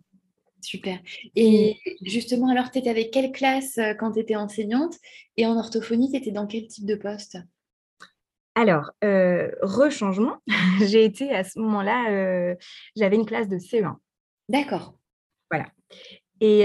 [0.60, 0.98] Super.
[1.36, 4.96] Et justement, alors, tu étais avec quelle classe quand tu étais enseignante
[5.36, 7.38] Et en orthophonie, tu étais dans quel type de poste?
[8.54, 10.36] Alors, rechangement,
[10.84, 12.56] j'ai été à ce moment-là,
[12.96, 13.96] j'avais une classe de CE1.
[14.48, 14.98] D'accord.
[15.50, 15.66] Voilà.
[16.40, 16.64] Et,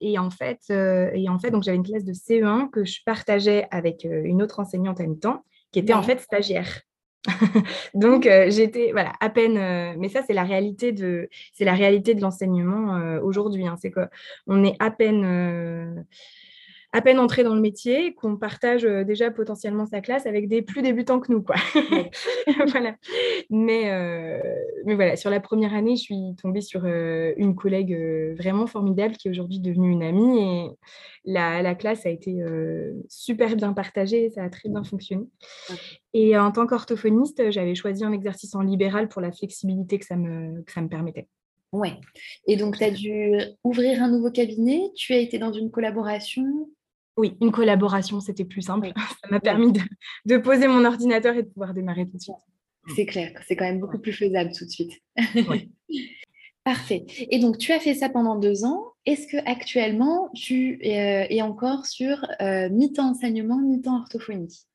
[0.00, 3.00] et en fait, euh, et en fait donc j'avais une classe de CE1 que je
[3.04, 6.82] partageais avec euh, une autre enseignante à mi-temps qui était en fait stagiaire.
[7.94, 12.14] donc euh, j'étais voilà à peine mais ça c'est la réalité de c'est la réalité
[12.14, 16.06] de l'enseignement aujourd'hui hein, c'est qu'on est à peine
[16.92, 20.62] à peine entré dans le métier, qu'on partage euh, déjà potentiellement sa classe avec des
[20.62, 21.42] plus débutants que nous.
[21.42, 21.56] Quoi.
[22.68, 22.96] voilà.
[23.50, 24.40] mais, euh,
[24.86, 27.94] mais voilà, sur la première année, je suis tombée sur euh, une collègue
[28.38, 30.70] vraiment formidable qui est aujourd'hui devenue une amie et
[31.24, 32.42] la, la classe a été
[33.08, 35.26] super bien partagée, ça a très bien fonctionné.
[36.14, 40.16] Et en tant qu'orthophoniste, j'avais choisi un exercice en libéral pour la flexibilité que ça
[40.16, 41.28] me, que ça me permettait.
[41.72, 42.00] Ouais.
[42.46, 44.80] Et donc, tu as dû ouvrir un nouveau cabinet.
[44.96, 46.46] Tu as été dans une collaboration.
[47.18, 48.92] Oui, une collaboration, c'était plus simple.
[49.22, 49.72] Ça m'a permis
[50.24, 52.36] de, poser mon ordinateur et de pouvoir démarrer tout de suite.
[52.94, 54.92] C'est clair, c'est quand même beaucoup plus faisable tout de suite.
[56.64, 57.04] Parfait.
[57.30, 58.92] Et donc, tu as fait ça pendant deux ans.
[59.04, 64.66] Est-ce que actuellement tu euh, es encore sur euh, mi-temps enseignement, mi-temps orthophonie?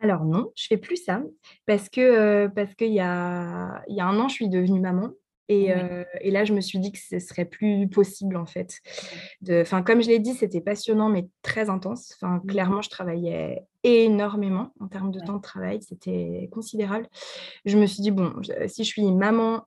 [0.00, 1.22] Alors non, je fais plus ça
[1.66, 5.10] parce que euh, parce qu'il y a, y a un an, je suis devenue maman
[5.48, 5.72] et,
[6.20, 8.78] et, là, je me suis dit que ce serait plus possible, en fait.
[9.50, 12.16] Enfin, comme je l'ai dit, c'était passionnant, mais très intense.
[12.16, 12.46] Enfin, mmh.
[12.46, 15.80] clairement, je travaillais énormément en termes de temps de travail.
[15.82, 17.06] C'était considérable.
[17.66, 18.32] Je me suis dit, bon,
[18.66, 19.66] si je suis maman,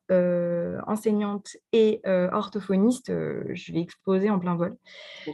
[0.87, 4.75] enseignante et orthophoniste, je vais exploser en plein vol.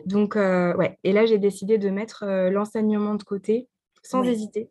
[0.06, 1.00] Donc, ouais.
[1.04, 3.68] Et là, j'ai décidé de mettre l'enseignement de côté
[4.02, 4.70] sans hésiter.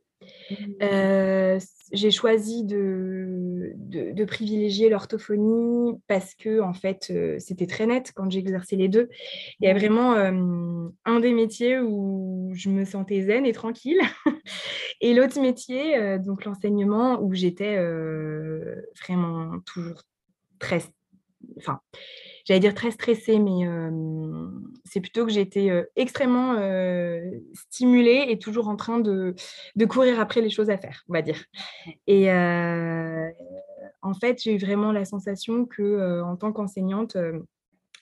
[0.51, 1.59] Mmh
[1.93, 8.31] j'ai choisi de, de, privilégier l'orthophonie parce que, en fait, euh, c'était très net quand
[8.31, 9.09] j'exerçais les deux.
[9.61, 14.01] Il y a vraiment euh, un des métiers où je me sentais zen et tranquille,
[15.01, 17.77] et l'autre métier, euh, donc l'enseignement, où j'étais
[19.05, 20.03] vraiment toujours
[20.59, 20.83] très.
[21.59, 21.81] Enfin,
[22.45, 23.67] j'allais dire très stressée, mais
[24.85, 26.57] c'est plutôt que j'étais extrêmement
[27.55, 29.35] stimulée et toujours en train de,
[29.77, 31.45] de, courir après les choses à faire, on va dire.
[32.07, 37.17] Et en fait, j'ai eu vraiment la sensation que en tant qu'enseignante,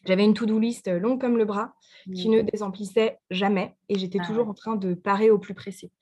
[0.07, 1.74] J'avais une to-do list longue comme le bras
[2.14, 5.92] qui ne désemplissait jamais et j'étais ah toujours en train de parer au plus pressé.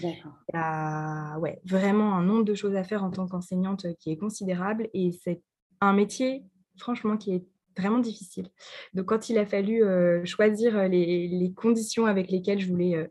[0.00, 4.12] Il y a ouais, vraiment un nombre de choses à faire en tant qu'enseignante qui
[4.12, 5.42] est considérable et c'est
[5.80, 6.44] un métier,
[6.76, 7.44] franchement, qui est
[7.78, 8.48] vraiment difficile.
[8.94, 13.06] Donc, quand il a fallu euh, choisir euh, les, conditions avec lesquelles je voulais euh,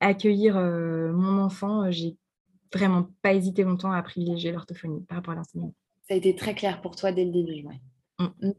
[0.00, 2.16] accueillir mon enfant, j'ai
[2.72, 5.74] vraiment pas hésité longtemps à privilégier l'orthophonie par rapport à l'enseignement.
[6.08, 7.64] Ça a été très clair pour toi dès le début.
[7.64, 7.80] Ouais.
[8.18, 8.46] Mmh.
[8.48, 8.52] Mmh.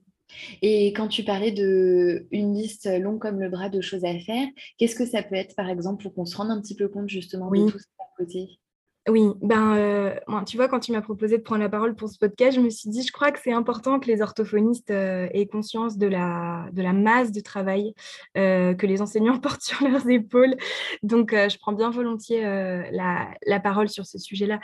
[0.61, 4.47] Et quand tu parlais de une liste longue comme le bras de choses à faire,
[4.77, 7.09] qu'est-ce que ça peut être, par exemple, pour qu'on se rende un petit peu compte
[7.09, 8.59] justement de tout ça à côté?
[9.07, 10.15] Oui, ben, euh,
[10.47, 12.71] tu vois, quand tu m'as proposé de prendre la parole pour ce podcast, je me
[12.71, 16.71] suis dit, je crois que c'est important que les orthophonistes euh, aient conscience de la,
[16.93, 17.93] masse de travail
[18.35, 20.55] euh, que les enseignants portent sur leurs épaules.
[21.03, 24.59] Donc, je prends bien volontiers la, parole sur ce sujet-là.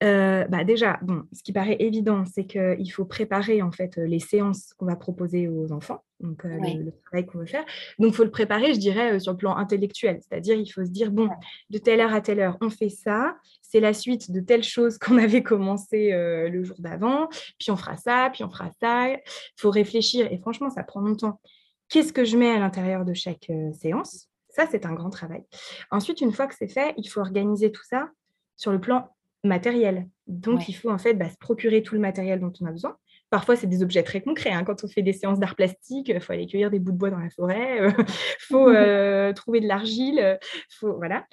[0.00, 0.98] bah, déjà,
[1.32, 5.46] ce qui paraît évident, c'est qu'il faut préparer en fait les séances qu'on va proposer
[5.48, 7.64] aux enfants donc le, travail qu'on veut faire.
[7.98, 10.20] Donc, il faut le préparer, je dirais, sur le plan intellectuel.
[10.22, 11.28] C'est-à-dire, il faut se dire, bon,
[11.70, 13.36] de telle heure à telle heure, on fait ça.
[13.62, 17.28] C'est la suite de telle chose qu'on avait commencé le jour d'avant.
[17.58, 19.10] Puis, on fera ça, puis on fera ça.
[19.10, 19.20] Il
[19.56, 20.30] faut réfléchir.
[20.32, 21.40] Et franchement, ça prend longtemps.
[21.88, 24.28] Qu'est-ce que je mets à l'intérieur de chaque séance?
[24.48, 25.44] Ça, c'est un grand travail.
[25.90, 28.08] Ensuite, une fois que c'est fait, il faut organiser tout ça
[28.56, 29.10] sur le plan
[29.44, 30.08] matériel.
[30.26, 32.96] Donc, il faut en fait bah, se procurer tout le matériel dont on a besoin.
[33.30, 34.52] Parfois, c'est des objets très concrets.
[34.52, 34.62] Hein.
[34.64, 37.10] Quand on fait des séances d'art plastique, il faut aller cueillir des bouts de bois
[37.10, 38.04] dans la forêt, il
[38.40, 40.38] faut euh, trouver de l'argile,
[40.70, 41.26] faut voilà.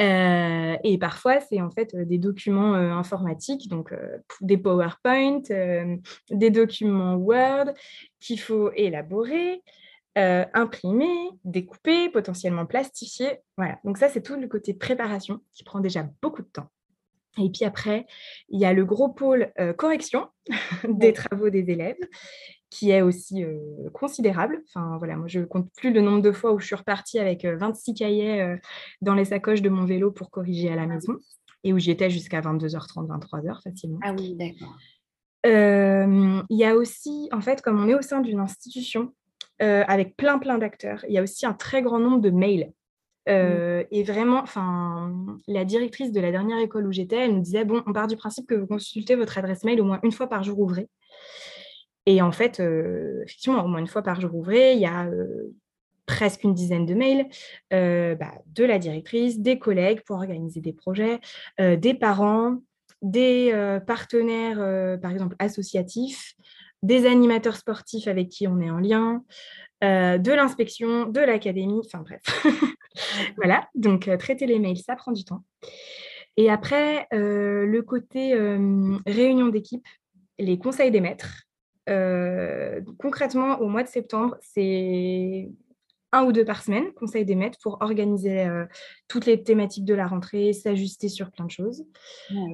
[0.00, 3.94] Euh, et parfois, c'est en fait des documents euh, informatiques, donc
[4.40, 5.42] des PowerPoint,
[6.30, 7.72] des documents Word
[8.20, 9.62] qu'il faut élaborer.
[10.16, 13.38] imprimer, découper, potentiellement plastifier.
[13.56, 13.78] Voilà.
[13.84, 16.70] Donc ça, c'est tout le côté préparation qui prend déjà beaucoup de temps.
[17.38, 18.06] Et puis après,
[18.48, 20.28] il y a le gros pôle euh, correction
[20.88, 21.96] des travaux des élèves,
[22.70, 23.58] qui est aussi euh,
[23.92, 24.62] considérable.
[24.68, 27.44] Enfin, voilà, moi, je compte plus le nombre de fois où je suis repartie avec
[27.44, 28.56] 26 euh, cahiers
[29.02, 31.16] dans les sacoches de mon vélo pour corriger à la maison,
[31.64, 33.98] et où j'y étais jusqu'à 22h30, 23h facilement.
[34.02, 34.76] Ah oui, d'accord.
[35.44, 39.14] Il y a aussi, en fait, comme on est au sein d'une institution,
[39.60, 42.72] avec plein, plein d'acteurs, il y a aussi un très grand nombre de mails.
[43.28, 44.44] Euh, et vraiment,
[45.48, 48.16] la directrice de la dernière école où j'étais, elle nous disait bon, on part du
[48.16, 50.88] principe que vous consultez votre adresse mail au moins une fois par jour ouvré.
[52.06, 55.06] Et en fait, euh, effectivement, au moins une fois par jour ouvré, il y a
[55.06, 55.52] euh,
[56.06, 57.26] presque une dizaine de mails
[57.70, 61.18] bah, de la directrice, des collègues pour organiser des projets,
[61.58, 62.58] des parents,
[63.02, 63.52] des
[63.88, 66.34] partenaires, par exemple, associatifs,
[66.84, 69.24] des animateurs sportifs avec qui on est en lien,
[69.82, 72.22] de l'inspection, de l'académie, enfin bref.
[73.36, 75.44] voilà, donc euh, traiter les mails, ça prend du temps.
[76.36, 79.86] Et après, euh, le côté euh, réunion d'équipe,
[80.38, 81.44] les conseils des maîtres.
[82.98, 85.48] concrètement, au mois de septembre, c'est
[86.12, 88.46] un ou deux par semaine, conseil des maîtres, pour organiser
[89.08, 91.84] toutes les thématiques de la rentrée, s'ajuster sur plein de choses.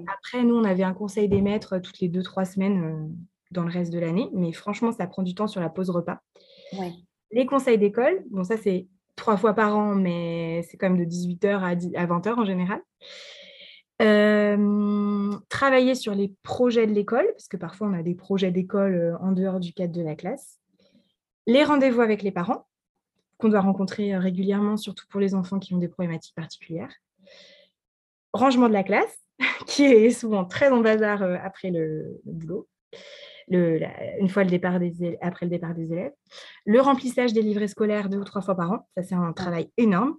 [0.07, 3.13] Après, nous, on avait un conseil des maîtres toutes les deux, trois semaines
[3.51, 6.21] dans le reste de l'année, mais franchement, ça prend du temps sur la pause repas.
[7.33, 11.09] Les conseils d'école, bon, ça, c'est trois fois par an, mais c'est quand même de
[11.09, 12.81] 18h à, 20h en général.
[15.49, 19.19] travailler sur les projets de l'école, parce que parfois on a des projets d'école euh,
[19.19, 20.59] en dehors du cadre de la classe.
[21.47, 22.67] Les rendez-vous avec les parents,
[23.39, 26.95] qu'on doit rencontrer euh, régulièrement, surtout pour les enfants qui ont des problématiques particulières.
[28.33, 29.19] Rangement de la classe,
[29.67, 32.69] qui est souvent très en bazar euh, après le boulot
[33.51, 36.13] une fois le départ des, après le départ des élèves.
[36.65, 39.71] Le remplissage des livrets scolaires deux ou trois fois par an, ça c'est un travail
[39.77, 40.17] énorme.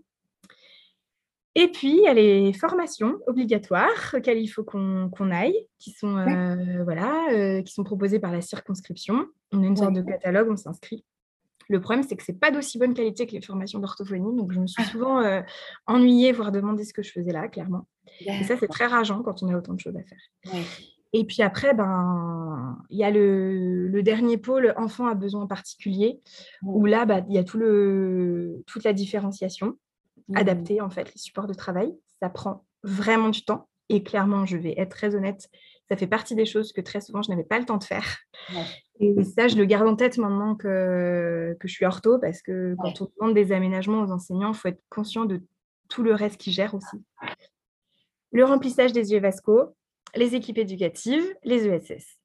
[1.55, 6.17] Et puis, il y a les formations obligatoires auxquelles il faut qu'on aille, qui sont,
[6.17, 9.27] euh, voilà, euh, qui sont proposées par la circonscription.
[9.51, 11.05] On a une sorte de catalogue, on s'inscrit.
[11.69, 14.35] Le problème, c'est que ce n'est pas d'aussi bonne qualité que les formations d'orthophonie.
[14.35, 14.89] Donc, je me suis ah.
[14.89, 15.41] souvent euh,
[15.85, 17.87] ennuyée, voire demandé ce que je faisais là, clairement.
[18.19, 20.61] Et ça, c'est très rageant quand on a autant de choses à faire.
[21.13, 26.19] Et puis après, ben, il y a le, dernier pôle enfant à besoins particuliers,
[26.63, 29.77] où là, bah, il y a tout le, toute la différenciation,
[30.27, 30.37] mmh.
[30.37, 31.93] adapter en fait les supports de travail.
[32.19, 33.69] Ça prend vraiment du temps.
[33.89, 35.49] Et clairement, je vais être très honnête,
[35.89, 38.17] ça fait partie des choses que très souvent, je n'avais pas le temps de faire.
[38.99, 42.75] Et ça, je le garde en tête maintenant que, que je suis ortho, parce que
[42.79, 45.41] quand on demande des aménagements aux enseignants, il faut être conscient de
[45.89, 46.97] tout le reste qui gère aussi.
[48.31, 49.75] Le remplissage des yeux vascaux,
[50.15, 52.17] les équipes éducatives, les ESS.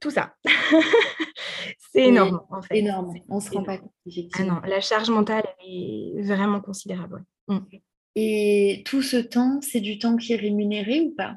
[0.00, 0.34] Tout ça.
[1.92, 2.78] c'est énorme, en fait.
[2.78, 3.92] Énorme, on ne se rend pas compte,
[4.34, 7.24] Ah non, la charge mentale est vraiment considérable.
[7.48, 7.58] Mm.
[8.16, 11.36] Et tout ce temps, c'est du temps qui est rémunéré ou pas?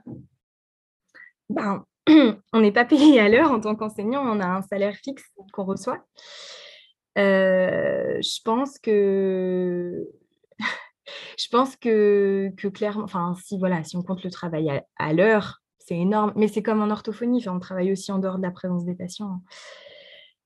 [1.50, 1.86] Ben,
[2.54, 5.66] On n'est pas payé à l'heure en tant qu'enseignant, on a un salaire fixe qu'on
[5.66, 6.04] reçoit.
[7.16, 10.08] je pense que
[11.38, 15.59] je pense que, que clairement, enfin, si, voilà, si on compte le travail à, l'heure,
[15.90, 16.32] c'est énorme.
[16.36, 19.32] Mais c'est comme en orthophonie, on travaille aussi en dehors de la présence des patients.
[19.32, 19.42] Hein.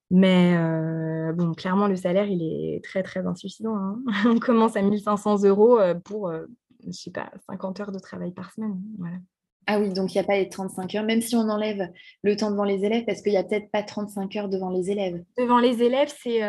[0.10, 3.76] Mais euh, bon, clairement, le salaire, il est très, très insuffisant.
[3.76, 4.00] Hein.
[4.26, 6.48] On commence à 1500 euros euh, pour, je euh,
[6.88, 8.80] je sais pas, 50 heures de travail par semaine.
[9.00, 9.18] Voilà.
[9.66, 11.90] Ah oui, donc il n'y a pas les 35 heures, même si on enlève
[12.22, 14.92] le temps devant les élèves, parce qu'il n'y a peut-être pas 35 heures devant les
[14.92, 15.24] élèves.
[15.38, 16.42] Devant les élèves, c'est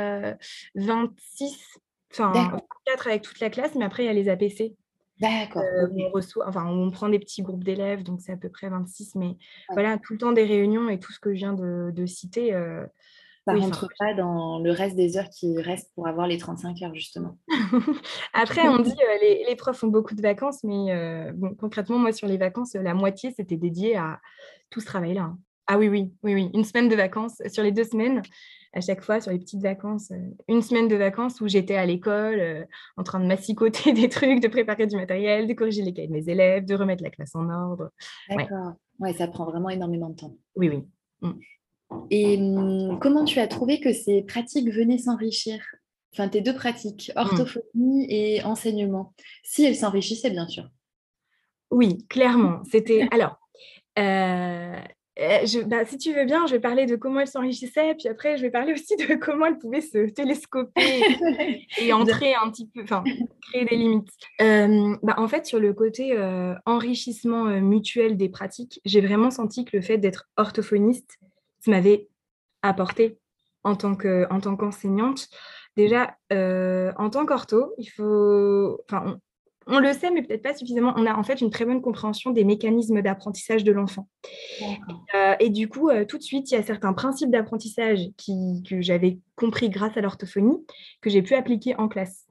[0.75, 1.79] 26
[2.13, 4.75] Enfin, 4 avec toute la classe, mais après, il y a les APC.
[5.21, 5.63] D'accord.
[5.63, 8.69] Euh, on reçoit, enfin, on prend des petits groupes d'élèves, donc c'est à peu près
[8.69, 9.37] 26, mais
[9.71, 12.53] voilà, tout le temps des réunions et tout ce que je viens de, citer.
[12.53, 12.85] Euh,
[13.47, 16.83] ça ne rentre pas dans le reste des heures qui restent pour avoir les 35
[16.83, 17.39] heures, justement.
[18.33, 22.13] Après, on dit euh, les, les, profs ont beaucoup de vacances, mais bon, concrètement, moi,
[22.13, 24.21] sur les vacances, la moitié, c'était dédié à
[24.71, 25.23] tout ce travail-là.
[25.23, 25.39] Hein.
[25.67, 26.51] Ah oui, oui, oui, oui.
[26.55, 27.41] Une semaine de vacances.
[27.49, 28.23] Sur les deux semaines,
[28.75, 31.87] à chaque fois sur les petites vacances, euh, une semaine de vacances où j'étais à
[31.87, 32.65] l'école euh,
[32.97, 36.13] en train de massicoter des trucs, de préparer du matériel, de corriger les cahiers de
[36.13, 37.91] mes élèves, de remettre la classe en ordre.
[38.29, 38.75] D'accord.
[38.99, 39.13] Ouais.
[39.13, 40.37] ça prend vraiment énormément de temps.
[40.57, 40.83] Oui, oui.
[41.23, 41.33] Mm.
[42.11, 45.61] Et hum, comment tu as trouvé que ces pratiques venaient s'enrichir?
[46.13, 47.19] Enfin, tes deux pratiques, mm.
[47.19, 50.69] orthophonie et enseignement, si elles s'enrichissaient, bien sûr.
[51.71, 52.63] Oui, clairement.
[52.71, 53.07] C'était.
[53.13, 53.39] Alors,
[53.99, 54.81] euh,
[55.21, 58.37] euh, bah, si tu veux bien, je vais parler de comment elle s'enrichissait, puis après,
[58.37, 61.03] je vais parler aussi de comment elle pouvait se télescoper
[61.79, 63.05] et, entrer un petit peu, enfin,
[63.43, 64.11] créer des limites.
[64.41, 69.65] Euh, bah, en fait, sur le côté euh, enrichissement mutuel des pratiques, j'ai vraiment senti
[69.65, 71.19] que le fait d'être orthophoniste,
[71.61, 72.09] ça m'avait
[72.63, 73.19] apporté
[73.63, 75.29] en tant qu'enseignante.
[75.77, 79.19] Déjà, en tant qu'ortho, il faut, enfin,
[79.67, 80.93] on le sait, mais peut-être pas suffisamment.
[80.97, 84.09] On a en fait une très bonne compréhension des mécanismes d'apprentissage de l'enfant.
[85.15, 88.81] Euh, et du coup, euh, tout de suite, il y a certains principes d'apprentissage que
[88.81, 90.65] j'avais compris grâce à l'orthophonie
[91.01, 92.27] que j'ai pu appliquer en classe.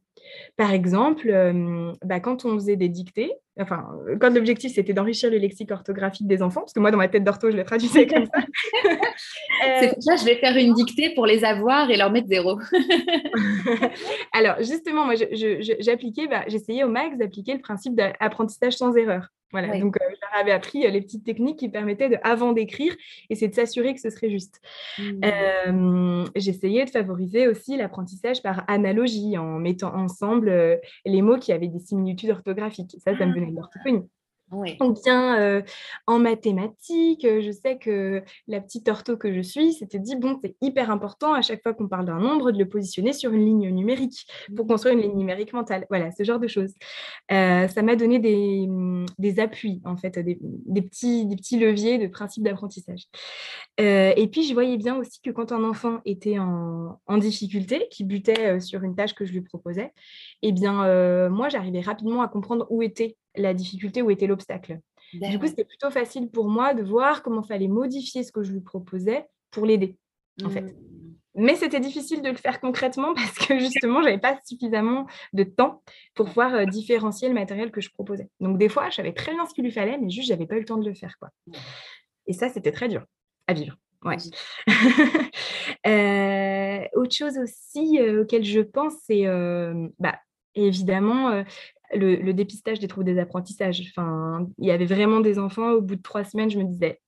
[0.57, 3.87] Par exemple, euh, bah, quand on faisait des dictées, enfin,
[4.19, 7.23] quand l'objectif c'était d'enrichir le lexique orthographique des enfants, parce que moi dans ma tête
[7.23, 8.41] d'ortho, je le traduisais comme ça.
[9.79, 12.27] C'est pour ça que je vais faire une dictée pour les avoir et leur mettre
[12.27, 12.59] zéro.
[14.33, 19.29] Alors justement, moi j'appliquais, bah, j'essayais au max d'appliquer le principe d'apprentissage sans erreur.
[19.53, 22.53] Voilà, donc euh, je leur avais appris euh, les petites techniques qui permettaient, de, avant
[22.53, 22.95] d'écrire,
[23.29, 24.59] et c'est de s'assurer que ce serait juste.
[24.97, 26.25] Mmh.
[26.35, 31.67] J'essayais de favoriser aussi l'apprentissage par analogie, en mettant ensemble euh, les mots qui avaient
[31.67, 32.95] des similitudes orthographiques.
[32.97, 34.07] Ça, ça me venait de l'orthophonie.
[34.79, 35.61] On bien euh,
[36.07, 40.39] en mathématiques, euh, je sais que la petite ortho que je suis s'était dit, bon,
[40.43, 43.45] c'est hyper important à chaque fois qu'on parle d'un nombre de le positionner sur une
[43.45, 44.67] ligne numérique pour mmh.
[44.67, 45.85] construire une ligne numérique mentale.
[45.89, 46.73] Voilà, ce genre de choses.
[47.31, 49.05] Euh, ça m'a donné des, mmh,
[49.37, 50.37] appuis, en fait, des,
[50.81, 53.07] petits, des petits leviers de principe d'apprentissage.
[53.77, 58.03] Et puis, je voyais bien aussi que quand un enfant était en, en difficulté, qui
[58.03, 59.93] butait sur une tâche que je lui proposais,
[60.41, 64.79] eh bien, moi, j'arrivais rapidement à comprendre où était la difficulté, où était l'obstacle.
[65.13, 68.51] Du coup, c'était plutôt facile pour moi de voir comment fallait modifier ce que je
[68.51, 69.97] lui proposais pour l'aider,
[70.43, 70.61] en fait.
[70.61, 70.73] Mmh.
[71.35, 75.43] Mais c'était difficile de le faire concrètement parce que justement, je n'avais pas suffisamment de
[75.43, 75.81] temps
[76.15, 78.29] pour pouvoir euh, différencier le matériel que je proposais.
[78.39, 80.45] Donc, des fois, je savais très bien ce qu'il lui fallait, mais juste, je n'avais
[80.45, 81.17] pas eu le temps de le faire.
[81.19, 81.29] Quoi.
[82.27, 83.05] Et ça, c'était très dur
[83.47, 83.75] à vivre.
[84.03, 84.17] Ouais.
[85.85, 89.25] Euh, autre chose aussi euh, auquel je pense, c'est
[89.99, 90.15] bah,
[90.55, 91.43] évidemment
[91.93, 93.81] le, dépistage des troubles des apprentissages.
[93.89, 96.99] Enfin, il y avait vraiment des enfants, au bout de trois semaines, je me disais,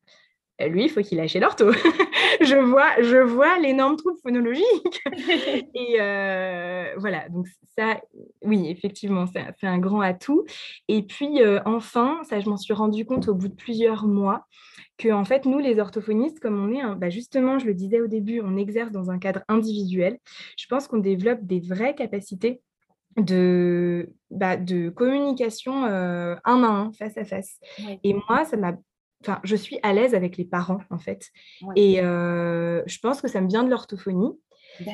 [0.60, 1.72] «Eh, lui, il faut qu'il chez l'ortho.
[2.42, 5.02] je vois, je vois l'énorme trouble phonologique.
[5.74, 8.02] et euh, voilà, donc ça,
[8.44, 10.46] oui, effectivement, c'est un grand atout.
[10.88, 14.46] Et puis, euh, enfin, ça, je m'en suis rendu compte au bout de plusieurs mois,
[14.98, 18.08] que en fait, nous, les orthophonistes, comme on est, bah, justement, je le disais au
[18.08, 20.18] début, on exerce dans un cadre individuel.
[20.58, 22.62] Je pense qu'on développe des vraies capacités
[23.18, 27.60] de, bah, de communication euh, un à un, face à face.
[28.04, 28.74] Et moi, ça m'a
[29.26, 31.32] Enfin, je suis à l'aise avec les parents, en fait.
[31.76, 34.40] Et euh, je pense que ça me vient de l'orthophonie.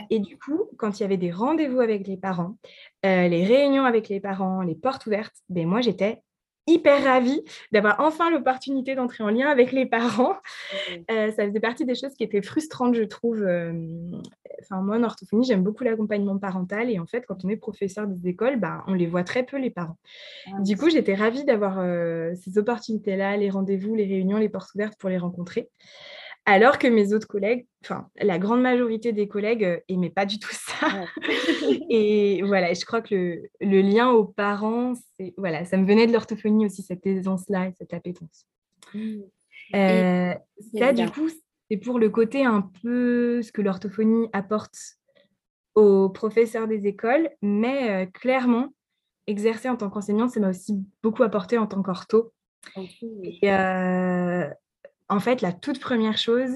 [0.10, 2.58] Et du coup, quand il y avait des rendez-vous avec les parents,
[3.06, 6.22] euh, les réunions avec les parents, les portes ouvertes, ben moi, j'étais
[6.68, 10.36] hyper ravie d'avoir enfin l'opportunité d'entrer en lien avec les parents.
[11.10, 13.42] Euh, ça faisait partie des choses qui étaient frustrantes, je trouve.
[13.42, 13.74] Euh,
[14.62, 16.90] enfin, moi, en orthophonie, j'aime beaucoup l'accompagnement parental.
[16.90, 19.58] Et en fait, quand on est professeur des écoles, bah, on les voit très peu,
[19.58, 19.98] les parents.
[20.48, 24.74] Ah, du coup, j'étais ravie d'avoir euh, ces opportunités-là, les rendez-vous, les réunions, les portes
[24.76, 25.70] ouvertes pour les rencontrer.
[26.46, 30.52] Alors que mes autres collègues, enfin, la grande majorité des collègues n'aimaient pas du tout
[30.52, 31.06] ça.
[31.90, 36.14] et voilà, je crois que le, lien aux parents, c'est voilà, ça me venait de
[36.14, 38.48] l'orthophonie aussi, cette aisance-là et cette appétence.
[38.94, 39.20] Mmh.
[39.76, 40.34] Euh,
[40.78, 41.30] ça, du coup,
[41.70, 44.76] c'est pour le côté un peu ce que l'orthophonie apporte
[45.76, 48.74] aux professeurs des écoles, mais clairement,
[49.28, 52.34] exercer en tant qu'enseignante, ça m'a aussi beaucoup apporté en tant qu'ortho.
[53.14, 53.50] Et
[55.12, 56.50] en fait, la toute première chose,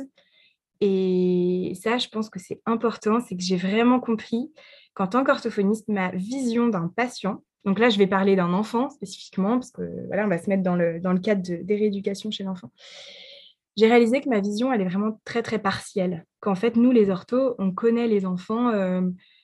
[0.80, 4.52] et ça, je pense que c'est important, c'est que j'ai vraiment compris
[4.94, 9.56] qu'en tant qu'orthophoniste, ma vision d'un patient, donc là, je vais parler d'un enfant spécifiquement,
[9.60, 12.32] parce que voilà, on va se mettre dans le, dans le cadre de, des rééducations
[12.32, 12.72] chez l'enfant.
[13.76, 16.26] J'ai réalisé que ma vision, elle est vraiment très, très partielle.
[16.40, 19.02] Qu'en fait, nous, les orthos, on connaît les enfants euh,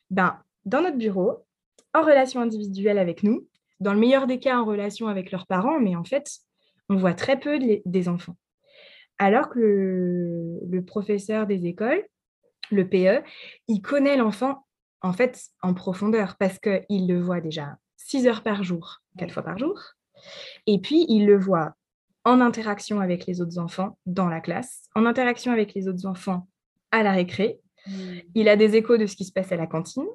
[0.09, 1.45] ben, dans notre bureau,
[1.93, 3.45] en relation individuelle avec nous,
[3.82, 6.30] dans le meilleur des cas, en relation avec leurs parents, mais en fait,
[6.88, 8.38] on voit très peu des enfants.
[9.22, 12.03] Alors que le, professeur des écoles,
[12.72, 13.24] le PE,
[13.67, 14.65] il connaît l'enfant
[15.01, 19.43] en fait en profondeur parce qu'il le voit déjà six heures par jour, quatre fois
[19.43, 19.80] par jour.
[20.65, 21.76] Et puis, il le voit
[22.26, 26.47] en interaction avec les autres enfants dans la classe, en interaction avec les autres enfants
[26.89, 27.59] à la récré.
[27.86, 27.91] Mmh.
[28.34, 30.07] Il a des échos de ce qui se passe à la cantine.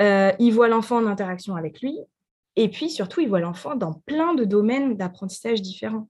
[0.00, 1.98] Euh, il voit l'enfant en interaction avec lui.
[2.56, 6.08] Et puis, surtout, il voit l'enfant dans plein de domaines d'apprentissage différents.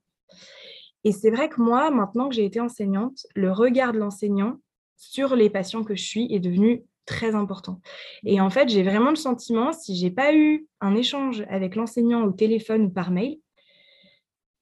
[1.05, 4.57] Et c'est vrai que moi, maintenant que j'ai été enseignante, le regard de l'enseignant
[4.97, 7.79] sur les patients que je suis est devenu très important.
[8.23, 12.23] Et en fait, j'ai vraiment le sentiment, si j'ai pas eu un échange avec l'enseignant
[12.23, 13.37] au téléphone ou par mail,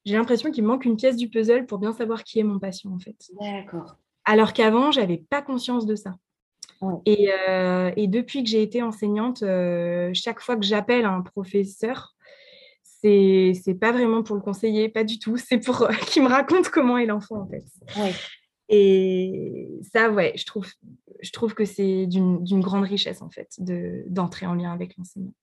[0.05, 2.91] j'ai l'impression qu'il manque une pièce du puzzle pour bien savoir qui est mon patient,
[2.91, 3.15] en fait.
[3.39, 3.95] D'accord.
[4.25, 6.15] Alors qu'avant, j'avais pas conscience de ça.
[7.05, 12.12] Et, euh, et, depuis que j'ai été enseignante, euh, chaque fois que j'appelle un professeur,
[13.03, 15.37] c'est c'est pas vraiment pour le conseiller, pas du tout.
[15.37, 17.65] C'est pour qu'il me raconte comment est l'enfant en fait.
[18.69, 20.65] Et ça, ouais, je trouve,
[21.21, 23.59] je trouve que c'est d'une grande richesse en fait
[24.07, 25.33] d'entrer en lien avec l'enseignant.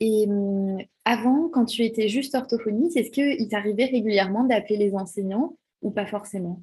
[0.00, 5.56] Et hum, avant, quand tu étais juste orthophoniste, est-ce qu'il t'arrivait régulièrement d'appeler les enseignants
[5.80, 6.60] ou pas forcément?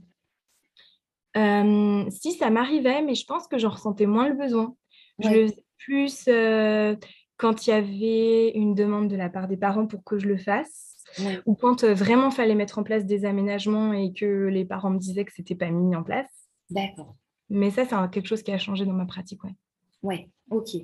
[1.37, 4.75] Euh, Si, ça m'arrivait, mais je pense que j'en ressentais moins le besoin.
[5.19, 6.95] Je le faisais plus euh,
[7.39, 10.37] quand il y avait une demande de la part des parents pour que je le
[10.37, 10.97] fasse,
[11.45, 14.99] ou quand euh, vraiment fallait mettre en place des aménagements et que les parents me
[14.99, 16.29] disaient que c'était pas mis en place.
[16.69, 17.15] D'accord.
[17.49, 19.55] Mais ça, c'est quelque chose qui a changé dans ma pratique, ouais.
[20.03, 20.75] Ouais, ok.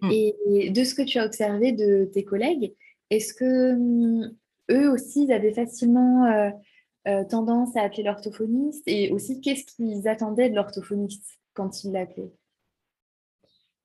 [0.00, 0.10] Mm.
[0.10, 2.72] Et de ce que tu as observé de tes collègues,
[3.10, 4.34] est-ce que hum,
[4.70, 6.50] eux aussi, ils avaient facilement euh,
[7.08, 12.32] euh, tendance à appeler l'orthophoniste Et aussi, qu'est-ce qu'ils attendaient de l'orthophoniste quand ils l'appelaient?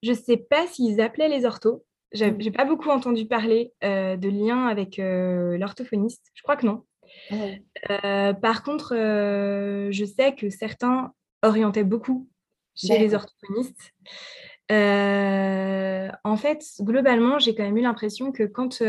[0.04, 1.84] Je ne sais pas s'ils appelaient les orthos.
[2.12, 6.32] J'ai n'ai pas beaucoup entendu parler euh, de lien avec euh, l'orthophoniste.
[6.34, 6.84] Je crois que non.
[7.32, 12.28] Euh, par contre, je sais que certains orientaient beaucoup
[12.76, 13.94] chez les orthophonistes.
[14.70, 18.82] en fait, globalement, j'ai quand même eu l'impression que quand,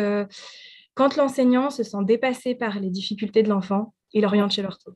[0.95, 4.93] quand l'enseignant se sent dépassé par les difficultés de l'enfant, il oriente chez l'ortho.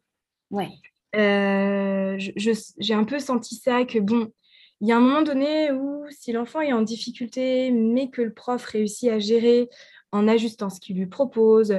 [0.50, 0.70] Ouais.
[1.16, 4.30] j'ai un peu senti ça que, bon,
[4.80, 8.32] il y a un moment donné où si l'enfant est en difficulté, mais que le
[8.32, 9.68] prof réussit à gérer
[10.12, 11.74] en ajustant ce qu'il lui propose,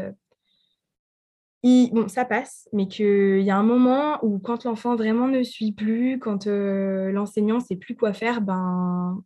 [1.92, 5.72] bon, ça passe, mais qu'il y a un moment où quand l'enfant vraiment ne suit
[5.72, 9.24] plus, quand euh, l'enseignant ne sait plus quoi faire, ben,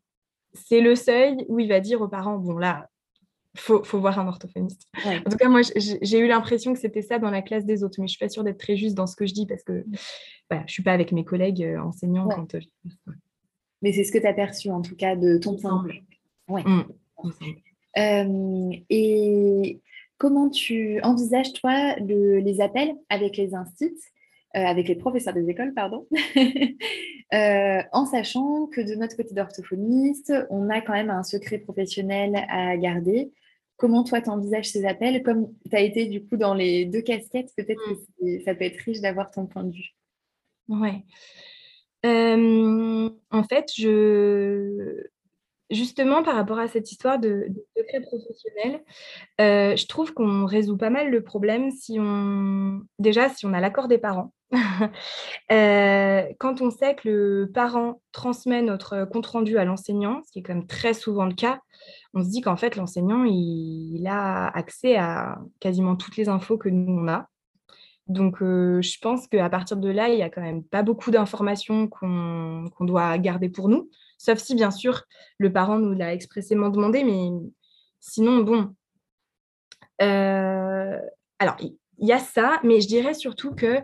[0.54, 2.88] c'est le seuil où il va dire aux parents, bon là,
[3.58, 4.88] faut, faut voir un orthophoniste.
[5.06, 8.00] En tout cas, moi, j'ai eu l'impression que c'était ça dans la classe des autres,
[8.00, 9.86] mais je suis pas sûre d'être très juste dans ce que je dis parce que
[10.50, 12.60] voilà, je suis pas avec mes collègues euh, enseignants quand euh,
[13.82, 15.86] mais c'est ce que tu as perçu en tout cas de ton point
[16.50, 16.64] Ouais.
[16.64, 16.84] Mm.
[17.98, 19.80] Euh, et
[20.18, 24.12] comment tu envisages, toi, les appels avec les instituts,
[24.56, 26.08] euh, avec les professeurs des écoles, pardon,
[27.34, 32.46] euh, en sachant que de notre côté d'orthophoniste, on a quand même un secret professionnel
[32.50, 33.32] à garder.
[33.78, 35.24] Comment toi, tu envisages ces appels?
[35.24, 38.42] Comme tu as été du coup dans les deux casquettes, peut-être que mm.
[38.44, 39.96] ça peut être riche d'avoir ton point de vue.
[40.68, 41.04] Ouais
[42.04, 45.04] en fait, je
[45.70, 47.48] justement, par rapport à cette histoire de
[47.78, 48.84] secret professionnel,
[49.38, 53.88] je trouve qu'on résout pas mal le problème si on déjà, si on a l'accord
[53.88, 54.34] des parents.
[55.50, 60.42] quand on sait que le parent transmet notre compte rendu à l'enseignant, ce qui est
[60.42, 61.60] quand même très souvent le cas,
[62.14, 66.70] on se dit qu'en fait, l'enseignant, il a accès à quasiment toutes les infos que
[66.70, 67.28] nous, on a.
[68.10, 71.88] Donc, je pense qu'à partir de là, il n'y a quand même pas beaucoup d'informations
[71.88, 75.04] qu'on doit garder pour nous, sauf si, bien sûr,
[75.38, 77.30] le parent nous l'a expressément demandé, mais
[78.00, 78.74] sinon, bon.
[80.00, 83.80] alors, il y, a ça, mais je dirais surtout que,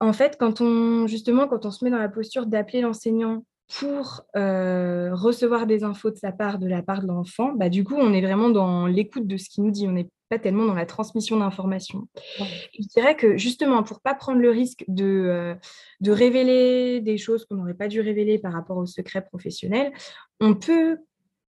[0.00, 3.44] en fait, quand on, justement, quand on se met dans la posture d'appeler l'enseignant
[3.78, 7.94] pour recevoir des infos de sa part, de la part de l'enfant, bah, du coup,
[7.94, 9.86] on est vraiment dans l'écoute de ce qu'il nous dit.
[10.28, 12.08] Pas tellement dans la transmission d'informations.
[12.38, 15.54] Je dirais que justement, pour pas prendre le risque de, euh,
[16.00, 19.92] de révéler des choses qu'on n'aurait pas dû révéler par rapport au secret professionnel,
[20.40, 20.98] on peut,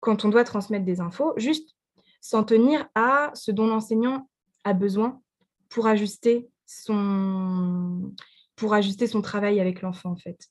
[0.00, 1.76] quand on doit transmettre des infos, juste
[2.20, 4.28] s'en tenir à ce dont l'enseignant
[4.64, 5.20] a besoin
[5.68, 8.12] pour ajuster son,
[8.56, 10.48] pour ajuster son travail avec l'enfant, en fait.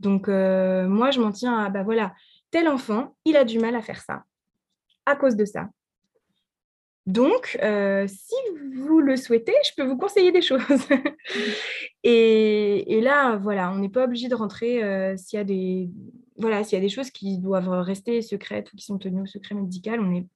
[0.00, 2.14] Donc, euh, moi, je m'en tiens à, bah voilà,
[2.50, 4.24] tel enfant, il a du mal à faire ça,
[5.06, 5.70] à cause de ça.
[7.06, 8.34] Donc, euh, si
[8.76, 10.60] vous le souhaitez, je peux vous conseiller des choses.
[12.04, 15.90] et, là, voilà, on n'est pas obligé de rentrer euh, s'il y a des
[16.36, 19.26] voilà, s'il y a des choses qui doivent rester secrètes ou qui sont tenues au
[19.26, 20.26] secret médical, on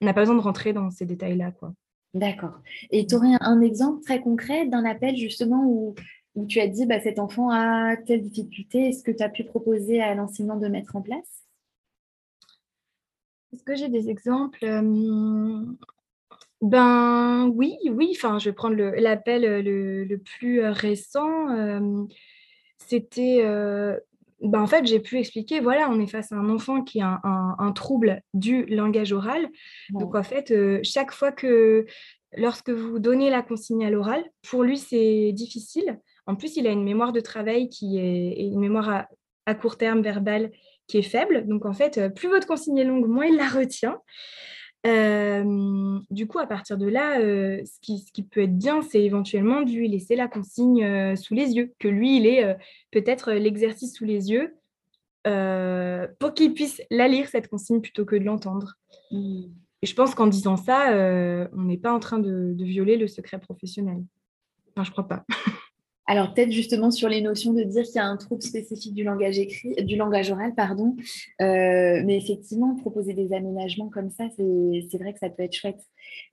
[0.00, 1.74] n'a pas besoin de rentrer dans ces détails-là, quoi.
[2.14, 2.60] D'accord.
[2.90, 5.94] Et tu aurais un exemple très concret d'un appel justement où,
[6.48, 10.00] tu as dit bah, cet enfant a telle difficulté, est-ce que tu as pu proposer
[10.00, 11.44] à l'enseignant de mettre en place?
[13.52, 14.64] Est-ce que j'ai des exemples
[16.60, 21.48] Ben oui, oui, enfin je vais prendre l'appel le, le, plus récent.
[22.78, 23.42] C'était
[24.42, 27.20] ben, en fait, j'ai pu expliquer, voilà, on est face à un enfant qui a
[27.22, 29.48] un, trouble du langage oral.
[29.90, 31.86] Donc, en fait, euh, chaque fois que,
[32.36, 36.00] lorsque vous donnez la consigne à l'oral, pour lui, c'est difficile.
[36.26, 39.06] En plus, il a une mémoire de travail qui est une mémoire
[39.46, 40.50] à, court terme verbale
[40.86, 41.46] qui est faible.
[41.46, 43.98] Donc, en fait, plus votre consigne est longue, moins il la retient.
[44.84, 48.82] Euh, du coup, à partir de là, euh, ce, qui, ce, qui, peut être bien,
[48.82, 52.56] c'est éventuellement de lui laisser la consigne sous les yeux, que lui, il ait
[52.90, 54.54] peut-être l'exercice sous les yeux
[55.24, 58.74] pour qu'il puisse la lire, cette consigne, plutôt que de l'entendre.
[59.12, 59.44] Mmh.
[59.82, 60.90] Et je pense qu'en disant ça,
[61.52, 64.02] on n'est pas en train de, de, violer le secret professionnel.
[64.70, 65.24] Enfin, je crois pas.
[66.12, 69.02] Alors peut-être justement sur les notions de dire qu'il y a un trouble spécifique du
[69.02, 70.94] langage écrit, du langage oral, pardon.
[71.40, 75.80] Euh, mais effectivement, proposer des aménagements comme ça, c'est vrai que ça peut être chouette.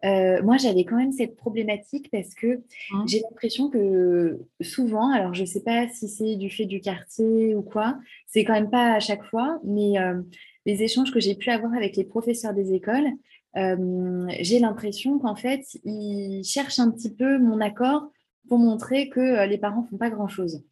[0.04, 2.60] Euh, moi, j'avais quand même cette problématique parce que
[2.92, 3.06] hein?
[3.08, 7.56] j'ai l'impression que souvent, alors je ne sais pas si c'est du fait du quartier
[7.56, 10.22] ou quoi, c'est quand même pas à chaque fois, mais euh,
[10.66, 13.08] les échanges que j'ai pu avoir avec les professeurs des écoles,
[13.56, 18.10] j'ai l'impression qu'en fait, ils cherchent un petit peu mon accord
[18.50, 20.64] pour montrer que euh, les parents font pas grand-chose.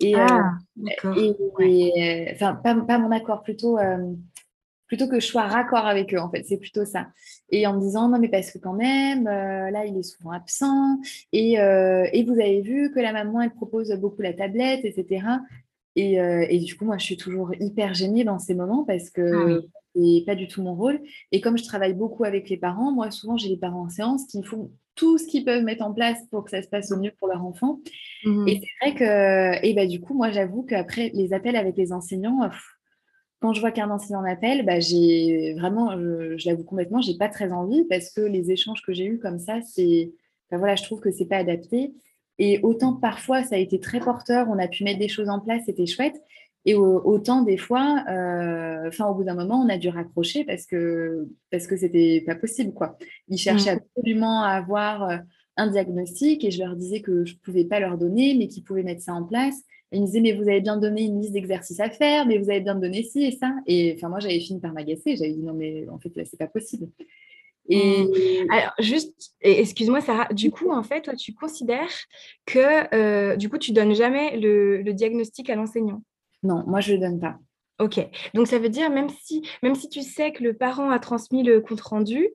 [0.00, 0.58] Et, euh, ah,
[1.16, 4.12] et, enfin, pas, mon accord, plutôt, euh,
[4.86, 7.08] plutôt que je sois raccord avec eux, en fait, c'est plutôt ça.
[7.50, 11.00] Et en me disant, non, mais parce que quand même, là, il est souvent absent,
[11.32, 15.26] et, et, vous avez vu que la maman, elle propose beaucoup la tablette, etc.
[15.96, 19.58] Et, et, du coup, moi, je suis toujours hyper gênée dans ces moments parce que
[19.58, 19.66] ah
[19.98, 21.00] c'est pas du tout mon rôle.
[21.32, 24.26] Et comme je travaille beaucoup avec les parents, moi, souvent, j'ai les parents en séance
[24.26, 26.98] qui font tout ce qu'ils peuvent mettre en place pour que ça se passe au
[26.98, 27.78] mieux pour leur enfant.
[28.24, 28.48] Mmh.
[28.48, 31.92] Et c'est vrai que, et bah, du coup, moi, j'avoue qu'après les appels avec les
[31.92, 32.50] enseignants,
[33.40, 37.52] quand je vois qu'un enseignant m'appelle, bah, j'ai vraiment, je, l'avoue complètement, j'ai pas très
[37.52, 40.10] envie parce que les échanges que j'ai eus comme ça, c'est,
[40.50, 41.92] bah, voilà, je trouve que c'est pas adapté.
[42.40, 45.40] Et autant parfois, ça a été très porteur, on a pu mettre des choses en
[45.40, 46.20] place, c'était chouette.
[46.68, 51.26] Et autant des fois, euh, au bout d'un moment, on a dû raccrocher parce que
[51.50, 52.98] parce que c'était pas possible quoi.
[53.28, 53.80] Ils cherchaient mm.
[53.96, 55.16] absolument à avoir euh,
[55.56, 58.82] un diagnostic et je leur disais que je pouvais pas leur donner, mais qu'ils pouvaient
[58.82, 59.54] mettre ça en place.
[59.92, 62.36] Et ils me disaient mais vous avez bien donné une liste d'exercices à faire, mais
[62.36, 63.50] vous avez bien donné ci et ça.
[63.66, 65.16] Et enfin moi j'avais fini par m'agacer.
[65.16, 66.88] J'avais dit non mais en fait là c'est pas possible.
[67.70, 68.50] Et mm.
[68.50, 71.88] alors, juste, excuse-moi Sarah, du coup, en fait, toi, tu considères
[72.44, 76.02] que, euh, du coup, tu donnes jamais le diagnostic à l'enseignant?
[76.42, 77.38] Non, moi, je ne le donne pas.
[77.80, 78.00] Ok.
[78.34, 81.42] Donc, ça veut dire, même si, même si tu sais que le parent a transmis
[81.42, 82.28] le compte-rendu,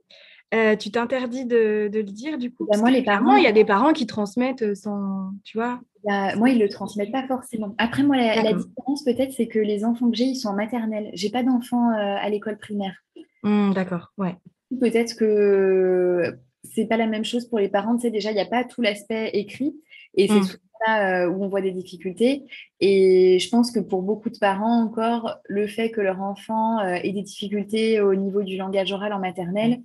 [0.54, 2.68] euh, tu t'interdis de, le dire, du coup?
[2.72, 5.82] Bah, Moi, les parents, il y a des parents qui transmettent euh, sans, tu vois?
[6.06, 7.74] Bah, Moi, ils ne le transmettent pas forcément.
[7.78, 11.10] Après, moi, la, différence, peut-être, c'est que les enfants que j'ai, ils sont en maternelle.
[11.14, 12.95] Je n'ai pas d'enfants euh, à l'école primaire.
[13.43, 14.36] Mmh, d'accord, ouais.
[14.80, 17.95] Peut-être que c'est pas la même chose pour les parents.
[17.95, 19.76] Tu sais, déjà, il n'y a pas tout l'aspect écrit.
[20.16, 20.58] Et c'est mmh.
[20.90, 22.44] Euh, où on voit des difficultés.
[22.82, 26.96] Et je pense que pour beaucoup de parents encore, le fait que leur enfant euh,
[26.96, 29.82] ait des difficultés au niveau du langage oral en maternelle,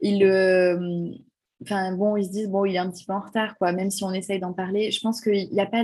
[0.00, 0.78] ils, euh,
[1.96, 3.72] bon, ils se disent bon, il est un petit peu en retard, quoi.
[3.72, 5.82] Même si on essaye d'en parler, je pense qu'il n'y a pas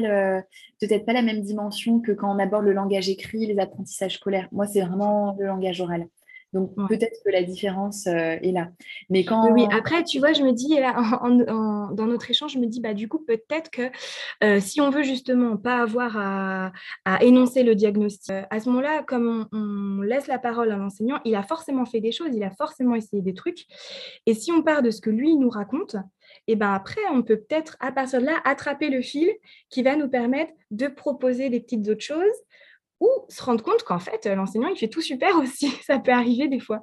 [0.80, 4.48] peut-être pas la même dimension que quand on aborde le langage écrit, les apprentissages scolaires.
[4.52, 6.06] Moi, c'est vraiment le langage oral.
[6.52, 8.68] Donc peut-être que la différence euh, est là.
[9.10, 10.94] Mais quand oui, après tu vois, je me dis là,
[11.92, 13.90] dans notre échange, je me dis bah du coup peut-être que
[14.44, 16.72] euh, si on veut justement pas avoir à,
[17.20, 21.34] énoncer le diagnostic, euh, à ce moment-là, comme on, laisse la parole à l'enseignant, il
[21.34, 23.66] a forcément fait des choses, il a forcément essayé des trucs.
[24.26, 25.96] Et si on part de ce que lui nous raconte,
[26.46, 29.30] et ben après, on peut peut-être à partir de là attraper le fil
[29.68, 32.24] qui va nous permettre de proposer des petites autres choses
[33.00, 35.70] ou se rendre compte qu'en fait, l'enseignant, il fait tout super aussi.
[35.84, 36.82] Ça peut arriver des fois.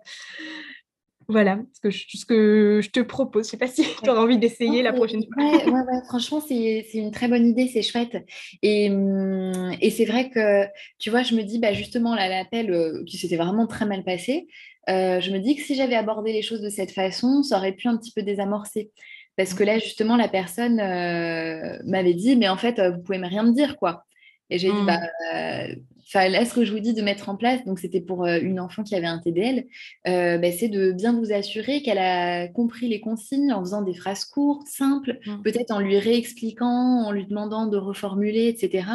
[1.28, 3.44] Voilà ce que, je, ce que je te propose.
[3.44, 5.44] Je ne sais pas si tu auras envie d'essayer la prochaine fois.
[5.44, 8.18] Ouais, ouais, franchement, c'est une très bonne idée, c'est chouette.
[8.62, 10.66] Et, hum, et c'est vrai que,
[11.00, 14.48] tu vois, je me dis, bah, justement, l'appel euh, qui s'était vraiment très mal passé,
[14.90, 17.74] euh, je me dis que si j'avais abordé les choses de cette façon, ça aurait
[17.74, 18.92] pu un petit peu désamorcer.
[19.38, 23.44] Parce que là, justement, la personne euh, m'avait dit, mais en fait, vous pouvez rien
[23.44, 24.04] me dire, quoi.
[24.50, 25.78] Et j'ai dit, mmh.
[26.14, 28.60] Là, ce que je vous dis de mettre en place, donc c'était pour euh, une
[28.60, 29.66] enfant qui avait un TDL,
[30.08, 33.94] euh, bah, c'est de bien vous assurer qu'elle a compris les consignes en faisant des
[33.94, 35.42] phrases courtes, simples, mmh.
[35.44, 38.88] peut-être en lui réexpliquant, en lui demandant de reformuler, etc.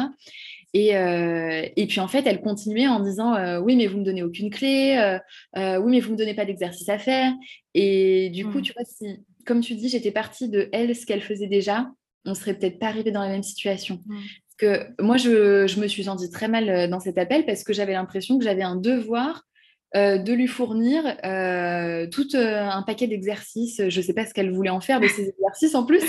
[0.73, 4.21] Et, euh, et, puis en fait, elle continuait en disant oui, mais vous me donnez
[4.21, 5.19] aucune clé,
[5.55, 7.33] oui, mais vous me donnez pas d'exercice à faire.
[7.73, 8.61] Et du coup, mmh.
[8.61, 11.89] tu vois, si, comme tu dis, j'étais partie de elle, ce qu'elle faisait déjà,
[12.25, 13.99] on serait peut-être pas arrivé dans la même situation
[14.59, 17.93] que moi, je, me suis sentie très mal euh, dans cet appel parce que j'avais
[17.93, 19.45] l'impression que j'avais un devoir
[19.95, 23.81] euh, de lui fournir euh, tout un paquet d'exercices.
[23.87, 26.03] Je ne sais pas ce qu'elle voulait en faire de ces exercices en plus.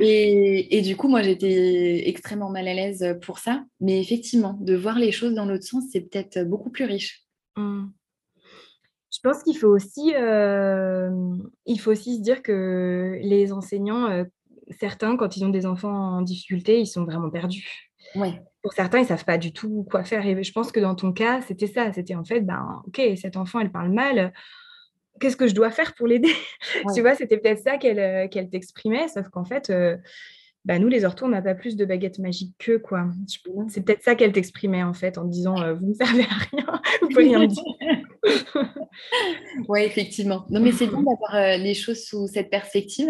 [0.00, 3.64] et, du coup, moi, j'étais extrêmement mal à l'aise pour ça.
[3.80, 7.22] Mais effectivement, de voir les choses dans l'autre sens, c'est peut-être beaucoup plus riche.
[7.56, 7.86] Mmh.
[9.14, 14.26] Je pense qu'il faut aussi, il faut aussi se dire que les enseignants,
[14.70, 17.90] certains, quand ils ont des enfants en difficulté, ils sont vraiment perdus.
[18.14, 18.40] Ouais.
[18.62, 20.26] Pour certains, ils ne savent pas du tout quoi faire.
[20.26, 21.92] Et je pense que dans ton cas, c'était ça.
[21.92, 24.32] C'était en fait, ben, OK, cet enfant, elle parle mal.
[25.20, 26.32] Qu'est-ce que je dois faire pour l'aider?
[26.94, 29.08] Tu vois, c'était peut-être ça qu'elle euh, qu'elle t'exprimait.
[29.08, 29.96] Sauf qu'en fait, euh,
[30.64, 32.78] bah, nous, les orthos, on n'a pas plus de baguettes magiques qu'eux.
[32.78, 33.08] Quoi.
[33.68, 36.80] C'est peut-être ça qu'elle t'exprimait, en fait, en disant euh, Vous ne servez à rien,
[37.02, 37.62] vous pouvez rien dire.
[39.68, 40.46] oui, effectivement.
[40.50, 43.08] Non, mais c'est bon d'avoir les choses sous cette perspective.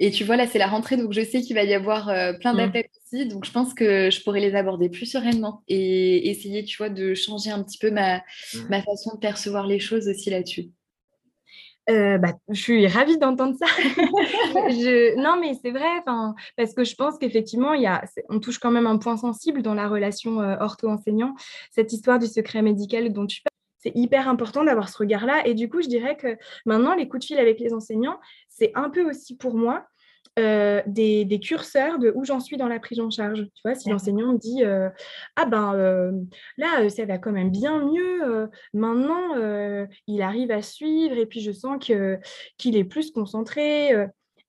[0.00, 2.32] Et tu vois, là, c'est la rentrée, donc je sais qu'il va y avoir euh,
[2.32, 2.56] plein mmh.
[2.56, 3.26] d'appels aussi.
[3.26, 7.14] Donc, je pense que je pourrais les aborder plus sereinement et essayer, tu vois, de
[7.14, 8.58] changer un petit peu ma, mmh.
[8.70, 10.70] ma façon de percevoir les choses aussi là-dessus.
[11.90, 13.66] Euh, bah, je suis ravie d'entendre ça.
[13.76, 15.16] je...
[15.20, 16.02] Non, mais c'est vrai,
[16.56, 18.02] parce que je pense qu'effectivement, y a...
[18.30, 21.34] on touche quand même un point sensible dans la relation euh, ortho-enseignant,
[21.70, 23.53] cette histoire du secret médical dont tu parles.
[23.84, 25.46] C'est hyper important d'avoir ce regard-là.
[25.46, 28.18] Et du coup, je dirais que maintenant, les coups de fil avec les enseignants,
[28.48, 29.86] c'est un peu aussi pour moi
[30.38, 33.44] euh, des, curseurs de où j'en suis dans la prise en charge.
[33.54, 34.88] Tu vois, si l'enseignant me dit euh,
[35.36, 36.12] Ah ben euh,
[36.56, 39.20] là, ça va quand même bien mieux, maintenant
[40.06, 43.92] il arrive à suivre et puis je sens qu'il est plus concentré.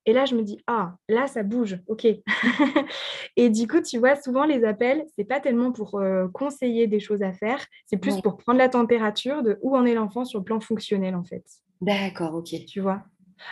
[0.05, 2.05] Et là, je me dis, ah, là, ça bouge, ok.
[3.35, 5.99] et du coup, tu vois, souvent, les appels, c'est pas tellement pour
[6.33, 9.95] conseiller des choses à faire, c'est plus pour prendre la température de où en est
[9.95, 11.43] l'enfant sur le plan fonctionnel, en fait.
[11.81, 12.65] D'accord, ok.
[12.67, 13.03] Tu vois?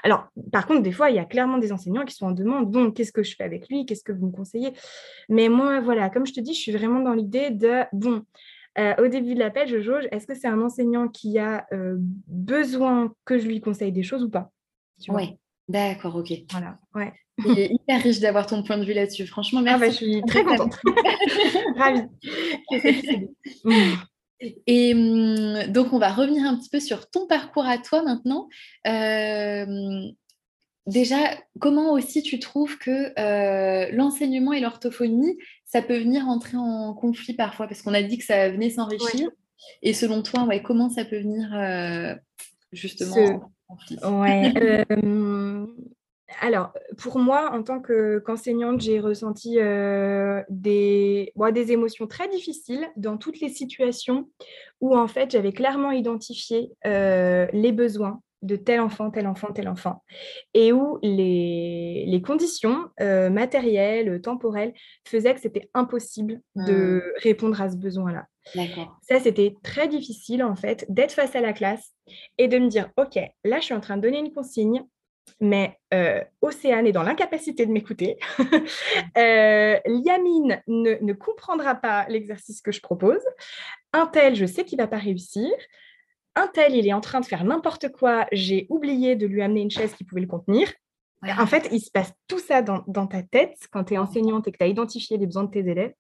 [0.04, 2.70] Alors, par contre, des fois, il y a clairement des enseignants qui sont en demande,
[2.70, 3.86] bon, qu'est-ce que je fais avec lui?
[3.86, 4.74] Qu'est-ce que vous me conseillez?
[5.30, 8.24] Mais moi, voilà, comme je te dis, je suis vraiment dans l'idée de, bon,
[8.80, 11.96] euh, au début de l'appel, je jauge, est-ce que c'est un enseignant qui a euh,
[12.00, 14.52] besoin que je lui conseille des choses ou pas?
[15.10, 15.38] Oui,
[15.68, 16.32] d'accord, ok.
[16.52, 17.14] Voilà, ouais.
[17.42, 19.26] C'est hyper riche d'avoir ton point de vue là-dessus.
[19.26, 20.06] Franchement, ah bah, merci.
[20.06, 20.80] je suis très contente.
[21.78, 22.08] Ravie.
[24.68, 28.50] Et hum, donc, on va revenir un petit peu sur ton parcours à toi maintenant.
[28.88, 30.08] Euh,
[30.86, 31.18] déjà,
[31.60, 37.34] comment aussi tu trouves que euh, l'enseignement et l'orthophonie, ça peut venir entrer en conflit
[37.34, 37.68] parfois?
[37.68, 39.30] Parce qu'on a dit que ça venait s'enrichir.
[39.82, 42.16] Et selon toi, ouais, comment ça peut venir euh,
[42.74, 43.98] justement conflit
[46.42, 53.18] alors, pour moi, en tant qu'enseignante, j'ai ressenti euh, des, des émotions très difficiles dans
[53.18, 54.30] toutes les situations
[54.82, 59.70] où, en fait, j'avais clairement identifié euh, les besoins de tel enfant, tel enfant, tel
[59.70, 60.04] enfant,
[60.54, 64.74] et où les, conditions euh, matérielles, temporelles,
[65.06, 67.02] faisaient que c'était impossible de mmh.
[67.22, 68.26] répondre à ce besoin-là.
[69.02, 71.94] Ça, c'était très difficile, en fait, d'être face à la classe
[72.38, 74.84] et de me dire, OK, là, je suis en train de donner une consigne,
[75.40, 78.18] mais euh, Océane est dans l'incapacité de m'écouter.
[79.18, 83.22] euh, Liamine ne, comprendra pas l'exercice que je propose.
[83.94, 85.50] Un tel, je sais qu'il ne va pas réussir.
[86.36, 88.26] Un tel, il est en train de faire n'importe quoi.
[88.32, 90.72] J'ai oublié de lui amener une chaise qui pouvait le contenir.
[91.38, 94.52] En fait, il se passe tout ça dans, ta tête quand tu es enseignante et
[94.52, 95.94] que tu as identifié les besoins de tes élèves.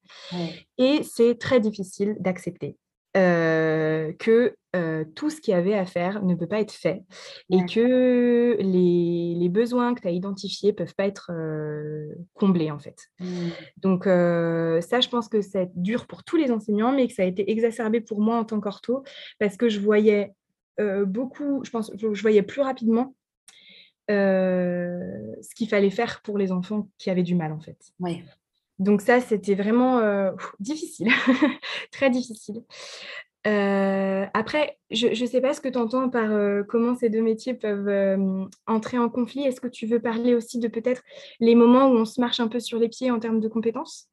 [0.78, 2.78] Et c'est très difficile d'accepter.
[3.16, 7.04] Euh, que euh, tout ce qu'il y avait à faire ne peut pas être fait
[7.52, 12.80] et que les, besoins que tu as identifiés ne peuvent pas être euh, comblés en
[12.80, 12.98] fait.
[13.20, 13.50] Mmh.
[13.78, 17.26] Donc ça, je pense que c'est dur pour tous les enseignants, mais que ça a
[17.26, 19.04] été exacerbé pour moi en tant qu'ortho
[19.38, 20.34] parce que je voyais
[21.06, 23.14] beaucoup, je pense, je voyais plus rapidement
[24.10, 27.78] ce qu'il fallait faire pour les enfants qui avaient du mal en fait.
[28.80, 30.02] Donc ça, c'était vraiment
[30.60, 31.10] difficile,
[31.92, 32.64] très difficile.
[33.46, 36.30] après, je ne sais pas ce que tu entends par
[36.68, 39.46] comment ces deux métiers peuvent entrer en conflit.
[39.46, 41.04] Est-ce que tu veux parler aussi de peut-être
[41.40, 44.10] les moments où on se marche un peu sur les pieds en termes de compétences?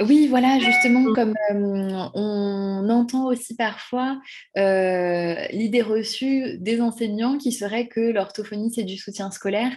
[0.00, 1.14] Oui, voilà, justement, mmh.
[1.14, 4.20] comme on entend aussi parfois
[4.54, 9.72] l'idée reçue des enseignants qui serait que l'orthophonie, c'est du soutien scolaire.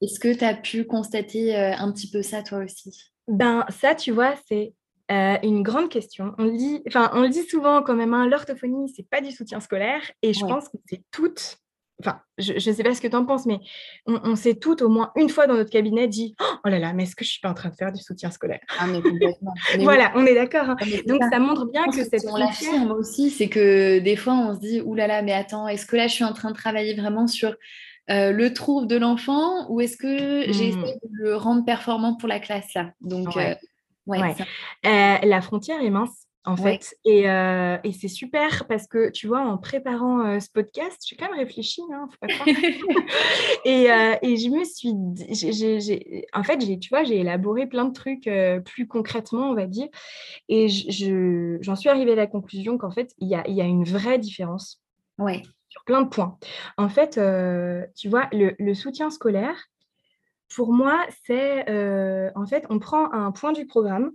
[0.00, 3.12] Est-ce que tu as pu constater un petit peu ça toi aussi?
[3.28, 4.74] Ben, ça, tu vois, c'est
[5.08, 6.34] une grande question.
[6.38, 9.30] On le dit, enfin, on le dit souvent quand même, hein, l'orthophonie, c'est pas du
[9.30, 11.58] soutien scolaire, et je pense que c'est toutes
[12.00, 13.60] enfin, je ne sais pas ce que tu en penses, mais
[14.06, 16.34] on, s'est toutes au moins une fois dans notre cabinet dit
[16.64, 18.00] Oh là là, mais est-ce que je ne suis pas en train de faire du
[18.00, 18.60] soutien scolaire?
[18.78, 19.54] Ah, mais complètement.
[19.80, 20.70] Voilà, on est d'accord.
[20.70, 20.76] Hein.
[21.06, 24.60] Donc ça montre bien que, cette On l'affirme aussi, c'est que des fois on se
[24.60, 26.94] dit Ouh là là, mais attends, est-ce que là je suis en train de travailler
[26.94, 27.54] vraiment sur
[28.10, 31.08] euh, le trouble de l'enfant ou est-ce que j'ai essayé mmh.
[31.08, 32.92] de le rendre performant pour la classe là?
[33.00, 33.54] Donc, euh,
[34.08, 36.96] euh, la frontière est mince en fait.
[37.06, 41.30] Euh, et, c'est super parce que, tu vois, en préparant euh, ce podcast, j'ai quand
[41.30, 42.26] même réfléchi, hein, faut pas
[43.64, 47.92] et, euh, et, je me suis dit, en fait, tu vois, j'ai élaboré plein de
[47.92, 48.28] trucs
[48.64, 49.88] plus concrètement, on va dire.
[50.48, 53.84] Et j'en suis arrivée à la conclusion qu'en fait, il y a, y a, une
[53.84, 54.82] vraie différence
[55.18, 55.42] ouais.
[55.68, 56.38] sur plein de points.
[56.76, 57.20] En fait,
[57.94, 59.68] tu vois, le, le, soutien scolaire,
[60.54, 61.70] pour moi, c'est,
[62.34, 64.10] en fait, on prend un point du programme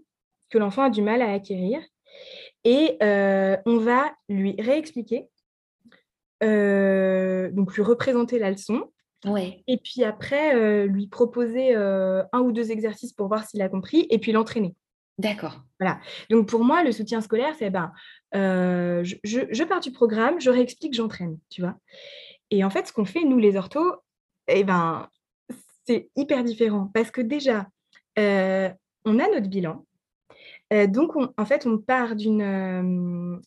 [0.49, 1.81] que l'enfant a du mal à acquérir
[2.63, 5.29] et euh, on va lui réexpliquer,
[6.43, 8.91] euh, donc lui représenter la leçon.
[9.67, 14.07] Et puis après, euh, lui proposer un ou deux exercices pour voir s'il a compris
[14.09, 14.75] et puis l'entraîner.
[15.17, 15.63] D'accord.
[15.79, 15.99] Voilà.
[16.29, 17.91] Donc pour moi, le soutien scolaire, c'est ben,
[18.33, 21.75] je, je, pars du programme, je réexplique, j'entraîne, tu vois.
[22.51, 23.95] Et en fait, ce qu'on fait, nous les orthos,
[24.47, 25.09] eh ben,
[25.85, 27.67] c'est hyper différent parce que déjà,
[28.17, 29.85] on a notre bilan,
[30.71, 33.41] donc, en fait, on part d'une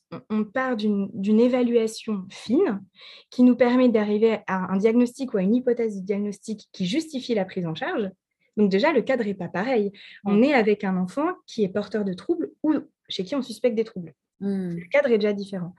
[1.41, 2.83] évaluation fine
[3.29, 7.45] qui nous permet d'arriver à un diagnostic ou à une hypothèse diagnostique qui justifie la
[7.45, 8.11] prise en charge.
[8.57, 9.93] Donc déjà, le cadre n'est pas pareil.
[10.25, 12.75] On est avec un enfant qui est porteur de troubles ou
[13.09, 14.15] chez qui on suspecte des troubles.
[14.41, 14.77] Mmh.
[14.77, 15.75] Le cadre est déjà différent.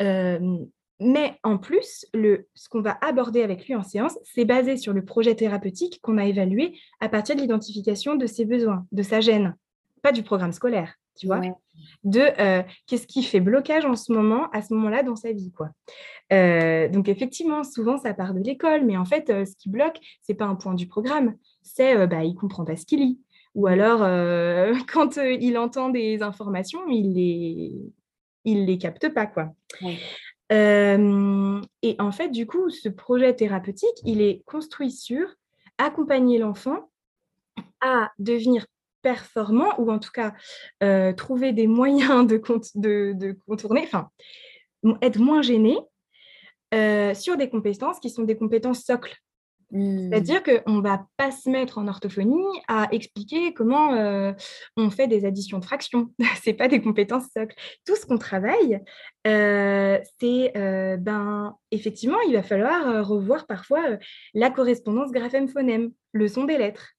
[0.00, 4.94] mais en plus, le, ce qu'on va aborder avec lui en séance, c'est basé sur
[4.94, 9.20] le projet thérapeutique qu'on a évalué à partir de l'identification de ses besoins, de sa
[9.20, 9.54] gêne,
[10.02, 11.40] pas du programme scolaire, tu vois,
[12.04, 15.52] de euh, qu'est-ce qui fait blocage en ce moment, à ce moment-là dans sa vie,
[15.52, 15.70] quoi.
[16.32, 19.98] Euh, donc effectivement, souvent ça part de l'école, mais en fait, euh, ce qui bloque,
[20.22, 23.20] c'est pas un point du programme, c'est bah il comprend pas ce qu'il lit,
[23.54, 24.00] ou alors
[24.92, 27.92] quand il entend des informations, il les
[28.44, 29.52] il les capte pas, quoi.
[30.50, 35.28] et en fait, du coup, ce projet thérapeutique, il est construit sur
[35.78, 36.90] accompagner l'enfant
[37.80, 38.66] à devenir
[39.02, 40.32] performant ou en tout cas
[40.82, 42.26] euh, trouver des moyens
[42.74, 44.08] de, de, contourner, enfin,
[45.02, 45.76] être moins gêné
[46.74, 49.14] euh, sur des compétences qui sont des compétences socles.
[49.70, 50.10] Mmh.
[50.10, 54.32] C'est-à-dire qu'on ne va pas se mettre en orthophonie à expliquer comment euh,
[54.76, 56.12] on fait des additions de fractions.
[56.44, 57.56] ce pas des compétences socles.
[57.86, 58.80] Tout ce qu'on travaille,
[59.24, 63.82] c'est, ben, effectivement, il va falloir revoir parfois
[64.34, 66.92] la correspondance graphème-phonème, le son des lettres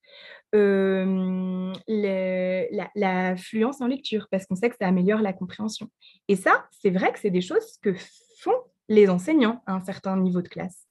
[1.87, 5.89] la, fluence en lecture, parce qu'on sait que ça améliore la compréhension.
[6.27, 7.93] Et ça, c'est vrai que c'est des choses que
[8.39, 8.55] font
[8.89, 10.85] les enseignants à un certain niveau de classe.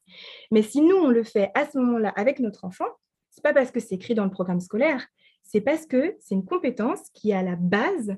[0.51, 2.89] Mais si nous, on le fait à ce moment-là avec notre enfant,
[3.31, 5.07] c'est pas parce que c'est écrit dans le programme scolaire,
[5.43, 8.17] c'est parce que c'est une compétence qui est à la base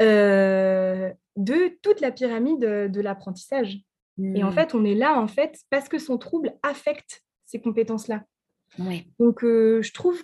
[0.00, 3.78] de toute la pyramide de, l'apprentissage.
[4.18, 4.54] Et en mmh.
[4.54, 8.24] fait, on est là, en fait, parce que son trouble affecte ces compétences-là.
[9.18, 10.22] Donc, je trouve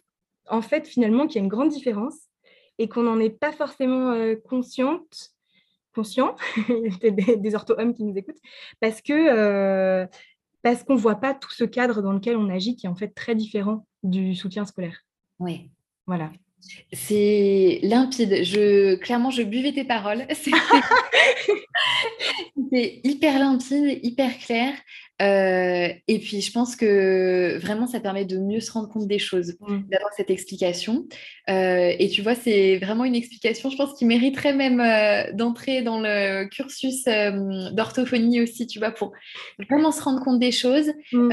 [0.51, 2.16] en fait, finalement, qu'il y a une grande différence
[2.78, 5.30] et qu'on n'en est pas forcément euh, consciente,
[5.94, 6.36] conscient,
[7.03, 8.40] des, des ortho-hommes qui nous écoutent,
[8.80, 10.07] parce que euh,
[10.62, 12.96] parce qu'on ne voit pas tout ce cadre dans lequel on agit qui est en
[12.96, 15.05] fait très différent du soutien scolaire.
[15.38, 15.70] Oui.
[16.07, 16.30] Voilà.
[16.92, 18.42] C'est limpide.
[18.44, 20.26] Je, clairement, je buvais tes paroles.
[20.34, 20.51] C'est
[23.05, 24.74] hyper limpide, hyper clair.
[25.21, 29.19] Euh, et puis, je pense que vraiment, ça permet de mieux se rendre compte des
[29.19, 29.81] choses, mmh.
[29.91, 31.07] d'avoir cette explication.
[31.51, 35.83] Euh, et tu vois, c'est vraiment une explication, je pense, qui mériterait même euh, d'entrer
[35.83, 37.05] dans le cursus
[37.73, 39.12] d'orthophonie aussi, tu vois, pour
[39.69, 41.33] vraiment se rendre compte des choses mmh.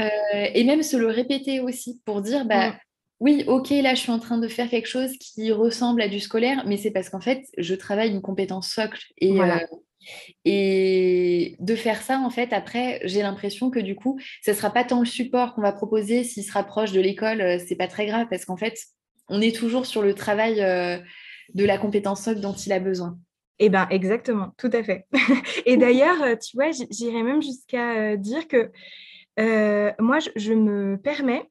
[0.54, 2.78] et même se le répéter aussi pour dire, bah, mmh.
[3.20, 6.18] oui, ok, là, je suis en train de faire quelque chose qui ressemble à du
[6.18, 9.04] scolaire, mais c'est parce qu'en fait, je travaille une compétence socle.
[9.18, 9.60] Et, voilà.
[10.44, 14.70] Et de faire ça, en fait, après, j'ai l'impression que du coup, ce ne sera
[14.70, 17.88] pas tant le support qu'on va proposer s'il se rapproche de l'école, euh, c'est pas
[17.88, 18.78] très grave parce qu'en fait,
[19.28, 20.98] on est toujours sur le travail euh,
[21.54, 23.18] de la compétence socle dont il a besoin.
[23.58, 25.06] Eh bien, exactement, tout à fait.
[25.66, 28.70] et d'ailleurs, tu vois, j'irais même jusqu'à dire que
[29.98, 31.42] moi, je, me permets,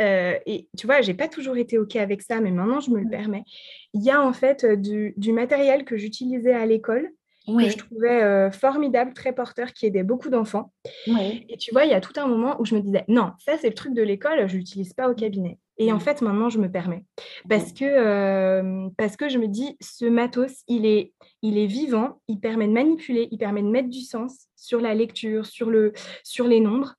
[0.00, 3.10] et tu vois, j'ai pas toujours été OK avec ça, mais maintenant, je me le
[3.10, 3.44] permets.
[3.92, 7.12] Il y a en fait du, du matériel que j'utilisais à l'école
[7.46, 10.72] que je trouvais formidable, très porteur, qui aidait beaucoup d'enfants.
[11.06, 13.56] Et tu vois, il y a tout un moment où je me disais, non, ça
[13.58, 15.58] c'est le truc de l'école, je ne l'utilise pas au cabinet.
[15.78, 17.04] Et en fait, maintenant, je me permets.
[17.48, 22.40] Parce que, parce que je me dis, ce matos, il est, il est vivant, il
[22.40, 25.92] permet de manipuler, il permet de mettre du sens sur la lecture, sur, le,
[26.24, 26.94] sur les nombres.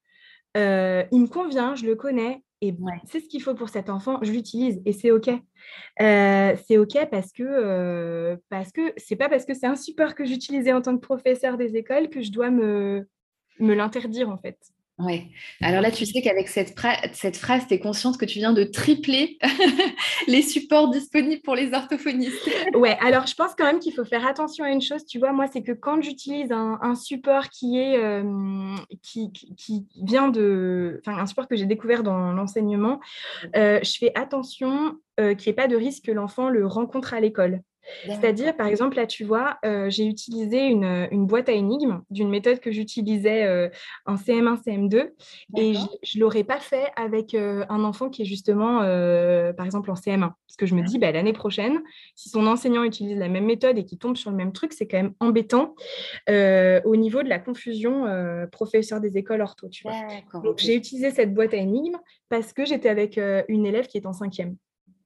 [0.55, 0.61] il
[1.21, 4.82] me convient, je le connais, et c'est ce qu'il faut pour cet enfant, je l'utilise
[4.86, 5.30] et c'est OK.
[5.30, 10.16] Euh, c'est OK parce que euh, parce que c'est pas parce que c'est un support
[10.16, 13.08] que j'utilisais en tant que professeur des écoles que je dois me,
[13.60, 14.58] me l'interdire en fait.
[14.99, 15.27] Oui.
[15.61, 19.37] Alors là, tu sais qu'avec cette, phrase, tu es consciente que tu viens de tripler
[20.27, 22.49] les supports disponibles pour les orthophonistes.
[22.73, 25.33] ouais, alors je pense quand même qu'il faut faire attention à une chose, tu vois,
[25.33, 28.23] moi, c'est que quand j'utilise un, support qui est euh,
[30.01, 30.99] vient de.
[31.05, 32.99] Enfin, un support que j'ai découvert dans l'enseignement,
[33.55, 37.13] euh, je fais attention euh, qu'il n'y ait pas de risque que l'enfant le rencontre
[37.13, 37.61] à l'école.
[38.05, 42.59] C'est-à-dire, par exemple, là, tu vois, euh, j'ai utilisé une, boîte à énigmes d'une méthode
[42.59, 43.69] que j'utilisais euh,
[44.05, 45.11] en CM1, CM2,
[45.57, 45.73] et
[46.03, 48.79] je ne l'aurais pas fait avec euh, un enfant qui est justement,
[49.55, 50.19] par exemple, en CM1.
[50.19, 51.81] Parce que je me dis, bah, l'année prochaine,
[52.15, 54.88] si son enseignant utilise la même méthode et qu'il tombe sur le même truc, c'est
[54.88, 55.75] quand même embêtant
[56.27, 58.05] au niveau de la confusion
[58.51, 59.69] professeur des écoles ortho.
[59.69, 60.41] Tu vois.
[60.41, 61.97] Donc, j'ai utilisé cette boîte à énigmes
[62.29, 64.55] parce que j'étais avec une élève qui est en cinquième.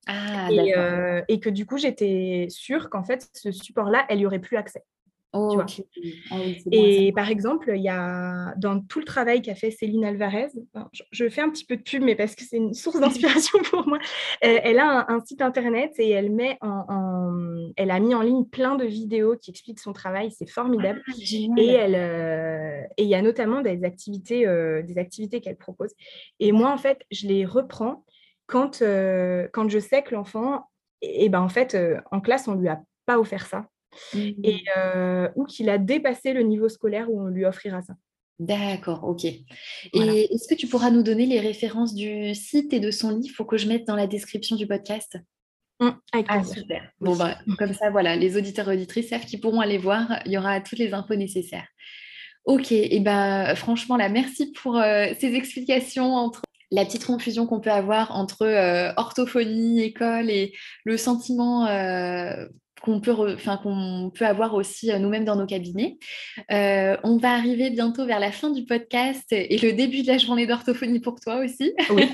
[0.07, 4.39] Ah, euh, et, que du coup, j'étais sûre qu'en fait, ce support-là, elle y aurait
[4.39, 4.83] plus accès.
[5.33, 6.35] Oh, ah
[6.73, 10.49] et par exemple, il y a dans tout le travail qu'a fait Céline Alvarez,
[11.13, 13.87] je, fais un petit peu de pub, mais parce que c'est une source d'inspiration pour
[13.87, 13.97] moi.
[14.43, 18.43] Euh, elle a un, site internet et elle met en, elle a mis en ligne
[18.43, 21.01] plein de vidéos qui expliquent son travail, c'est formidable.
[21.07, 21.13] Ah,
[21.55, 24.45] et elle, euh, et il y a notamment des activités,
[24.83, 25.93] des activités qu'elle propose.
[26.41, 28.03] Et moi, en fait, je les reprends
[28.51, 30.65] quand, euh, quand je sais que l'enfant,
[31.01, 33.65] et, ben en fait, euh, en classe, on ne lui a pas offert ça,
[34.13, 34.55] et, mmh.
[34.77, 37.93] euh, ou qu'il a dépassé le niveau scolaire où on lui offrira ça.
[38.39, 39.23] D'accord, ok.
[39.25, 39.39] Et
[39.93, 43.35] est-ce que tu pourras nous donner les références du site et de son livre?
[43.35, 45.17] Faut que je mette dans la description du podcast.
[45.79, 45.89] Mmh,
[46.27, 46.91] ah, super.
[46.99, 50.19] Bon, bah, comme ça, voilà, les auditeurs et auditrices savent qu'ils pourront aller voir.
[50.25, 51.67] Il y aura toutes les infos nécessaires.
[52.45, 54.81] Ok, et ben franchement, là, merci pour
[55.19, 56.41] ces explications entre
[56.71, 60.53] la petite confusion qu'on peut avoir entre euh, orthophonie, école et
[60.85, 62.47] le sentiment euh,
[62.81, 63.37] qu'on peut,
[64.21, 65.97] avoir aussi euh, nous-mêmes dans nos cabinets.
[66.49, 70.47] on va arriver bientôt vers la fin du podcast et le début de la journée
[70.47, 71.73] d'orthophonie pour toi aussi.
[71.89, 72.05] Oui,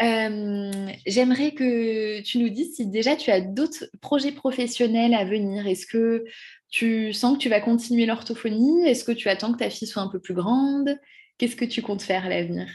[1.06, 5.66] J'aimerais que tu nous dises si déjà tu as d'autres projets professionnels à venir.
[5.66, 6.24] Est-ce que
[6.70, 8.86] tu sens que tu vas continuer l'orthophonie?
[8.86, 10.96] Est-ce que tu attends que ta fille soit un peu plus grande?
[11.36, 12.68] Qu'est-ce que tu comptes faire à l'avenir?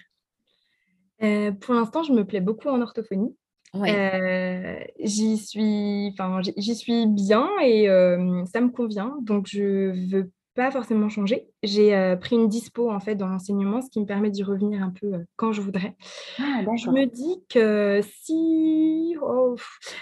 [1.24, 3.36] Euh, pour l'instant, je me plais beaucoup en orthophonie.
[3.76, 6.16] Euh, j'y suis,
[6.58, 9.16] j'y suis bien et euh, ça me convient.
[9.22, 11.48] Donc, je veux pas forcément changer.
[11.64, 14.92] J'ai pris une dispo en fait dans l'enseignement, ce qui me permet d'y revenir un
[14.92, 15.96] peu quand je voudrais.
[16.38, 19.56] Ah, je me dis que si oh,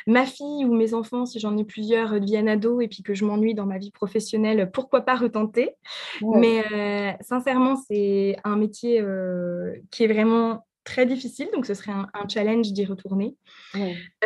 [0.08, 3.24] ma fille ou mes enfants, si j'en ai plusieurs, deviennent ados et puis que je
[3.24, 5.70] m'ennuie dans ma vie professionnelle, pourquoi pas retenter?
[6.22, 9.02] Mais sincèrement, c'est un métier
[9.90, 13.36] qui est vraiment très difficile, donc ce serait un, challenge d'y retourner.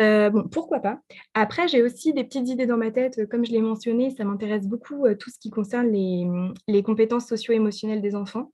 [0.00, 1.00] Euh, bon, pourquoi pas.
[1.34, 4.66] Après, j'ai aussi des petites idées dans ma tête, comme je l'ai mentionné, ça m'intéresse
[4.66, 6.26] beaucoup euh, tout ce qui concerne les,
[6.68, 8.52] les compétences socio-émotionnelles des enfants.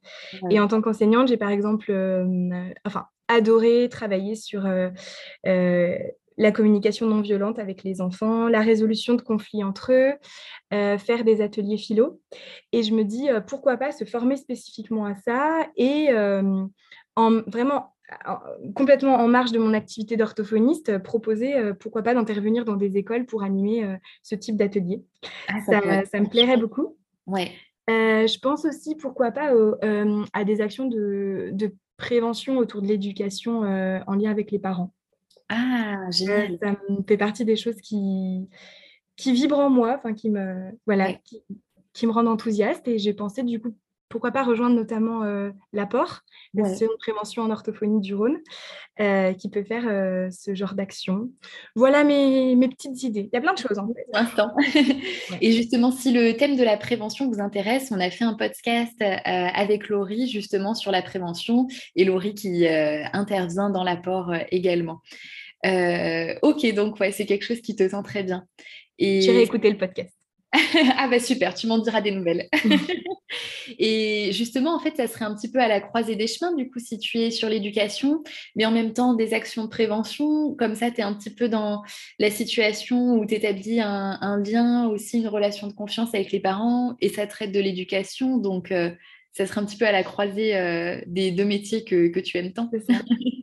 [0.51, 2.51] Et en tant qu'enseignante, j'ai par exemple euh,
[2.85, 4.69] enfin, adoré travailler sur
[6.39, 10.13] la communication non violente avec les enfants, la résolution de conflits entre eux,
[10.99, 12.21] faire des ateliers philo.
[12.73, 16.09] Et je me dis, pourquoi pas se former spécifiquement à ça et
[17.17, 17.92] en, vraiment
[18.75, 22.97] complètement en marge de mon activité d'orthophoniste, euh, proposer, euh, pourquoi pas, d'intervenir dans des
[22.97, 25.03] écoles pour animer euh, ce type d'atelier.
[25.49, 26.97] Ah, ça, me plairait beaucoup.
[27.27, 27.51] Ouais.
[27.89, 29.53] je pense aussi, pourquoi pas,
[30.33, 34.93] à des actions de, prévention autour de l'éducation en lien avec les parents.
[35.49, 36.59] Ah, génial.
[36.61, 38.49] ça me fait partie des choses qui,
[39.17, 41.45] qui vibrent en moi, enfin qui me voilà, qui,
[41.93, 42.89] qui, me rendent enthousiaste.
[42.89, 43.77] Et j'ai pensé du coup
[44.13, 46.21] pourquoi pas rejoindre notamment euh, l'apport,
[46.53, 46.79] la ouais.
[46.79, 48.37] de prévention en orthophonie du Rhône,
[49.01, 51.31] euh, qui peut faire euh, ce genre d'action.
[51.75, 53.31] Voilà mes, petites idées.
[53.33, 54.07] Il y a plein de choses en fait.
[54.13, 54.51] Instant.
[55.41, 59.01] Et justement, si le thème de la prévention vous intéresse, on a fait un podcast
[59.01, 65.01] avec Laurie justement sur la prévention et Laurie qui intervient dans l'apport également.
[65.65, 68.45] ok, donc ouais, c'est quelque chose qui te sent très bien.
[68.99, 69.23] Et...
[69.23, 70.22] J'irai écouter le podcast.
[70.99, 72.49] ah bah super, tu m'en diras des nouvelles.
[73.79, 76.71] et justement, en fait, ça serait un petit peu à la croisée des chemins, du
[76.71, 78.23] coup, si tu es sur l'éducation,
[78.55, 80.55] mais en même temps des actions de prévention.
[80.55, 81.83] Comme ça, tu es un petit peu dans
[82.19, 86.97] la situation où tu établis un, lien, aussi une relation de confiance avec les parents,
[87.01, 88.37] et ça traite de l'éducation.
[88.37, 88.91] Donc, euh,
[89.33, 92.37] ça serait un petit peu à la croisée euh, des deux métiers que, que tu
[92.37, 92.71] aimes tant.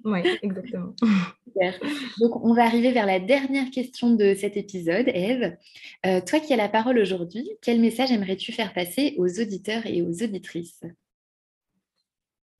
[0.05, 0.93] Oui, exactement.
[2.19, 5.09] Donc, on va arriver vers la dernière question de cet épisode.
[5.13, 5.57] Eve,
[6.05, 10.01] euh, toi qui as la parole aujourd'hui, quel message aimerais-tu faire passer aux auditeurs et
[10.01, 10.81] aux auditrices?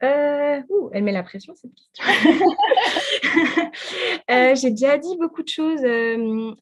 [0.04, 0.62] Euh,
[0.94, 2.06] elle met la pression cette question.
[4.32, 5.82] Euh, j'ai déjà dit beaucoup de choses.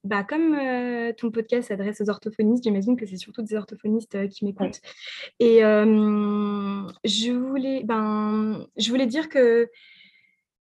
[0.04, 0.58] bah, comme
[1.18, 4.82] ton podcast s'adresse aux orthophonistes, j'imagine que c'est surtout des orthophonistes qui m'écoutent.
[5.40, 9.70] Et je voulais, ben, je voulais dire que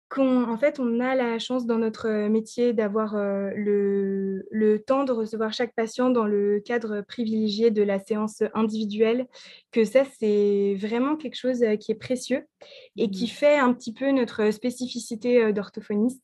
[0.10, 5.04] qu'en fait, on a la chance dans notre euh, métier d'avoir euh, le, le, temps
[5.04, 9.28] de recevoir chaque patient dans le cadre privilégié de la séance individuelle,
[9.72, 12.48] que ça, c'est vraiment quelque chose euh, qui est précieux
[12.98, 13.28] et qui mmh.
[13.28, 16.24] fait un petit peu notre spécificité d'orthophoniste.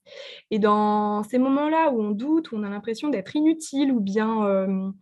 [0.49, 4.93] Et dans ces moments-là où on doute, où on a l'impression d'être inutile ou bien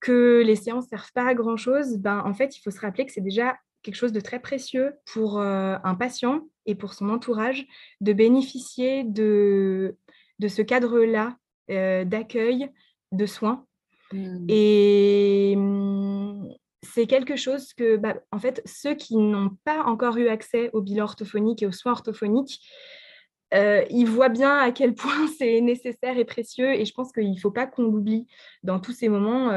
[0.00, 3.06] que les séances ne servent pas à grand-chose, ben, en fait, il faut se rappeler
[3.06, 7.66] que c'est déjà quelque chose de très précieux pour un patient et pour son entourage
[8.00, 9.96] de bénéficier de,
[10.38, 11.36] de ce cadre-là
[11.68, 12.68] d'accueil,
[13.12, 13.64] de soins.
[14.12, 14.46] Mmh.
[14.48, 16.48] Et mmh,
[16.82, 20.82] c'est quelque chose que, bah, en fait, ceux qui n'ont pas encore eu accès au
[20.82, 22.60] bilan orthophonique et aux soins orthophoniques,
[23.54, 26.72] euh, ils voient bien à quel point c'est nécessaire et précieux.
[26.74, 28.26] Et je pense qu'il ne faut pas qu'on l'oublie
[28.62, 29.48] dans tous ces moments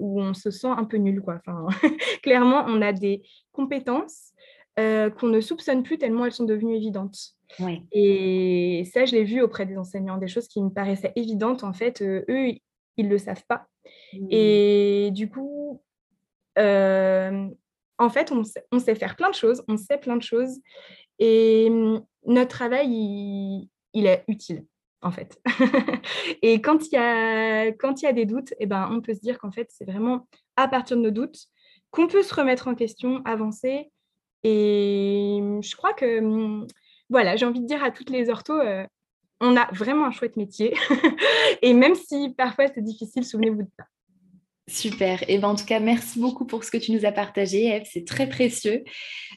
[0.00, 1.20] où on se sent un peu nul.
[1.20, 1.40] Quoi.
[1.46, 1.66] Enfin,
[2.22, 3.22] clairement, on a des
[3.52, 4.32] compétences
[4.78, 7.36] euh, qu'on ne soupçonne plus tellement elles sont devenues évidentes.
[7.92, 11.74] Et ça, je l'ai vu auprès des enseignants, des choses qui me paraissaient évidentes, en
[11.74, 12.54] fait, euh, eux,
[12.96, 13.66] ils ne le savent pas.
[14.14, 14.26] Mmh.
[14.30, 15.82] Et du coup,
[16.58, 17.48] euh,
[17.98, 20.60] en fait, on sait, on sait, faire plein de choses, on sait plein de choses.
[21.18, 22.88] Et mmh, notre travail,
[23.92, 24.64] il, est utile,
[25.02, 25.38] en fait.
[26.42, 29.14] et quand il y a, quand il y a des doutes, eh ben, on peut
[29.14, 31.48] se dire qu'en fait, c'est vraiment à partir de nos doutes
[31.90, 33.90] qu'on peut se remettre en question, avancer.
[34.44, 36.66] Et je crois que, mmh,
[37.10, 38.84] voilà, j'ai envie de dire à toutes les orthos, euh,
[39.40, 40.74] on a vraiment un chouette métier.
[41.62, 43.84] et même si parfois c'est difficile, souvenez-vous de ça.
[44.68, 45.24] Super.
[45.28, 47.82] Et ben, en tout cas, merci beaucoup pour ce que tu nous as partagé, Eve.
[47.92, 48.84] C'est très précieux.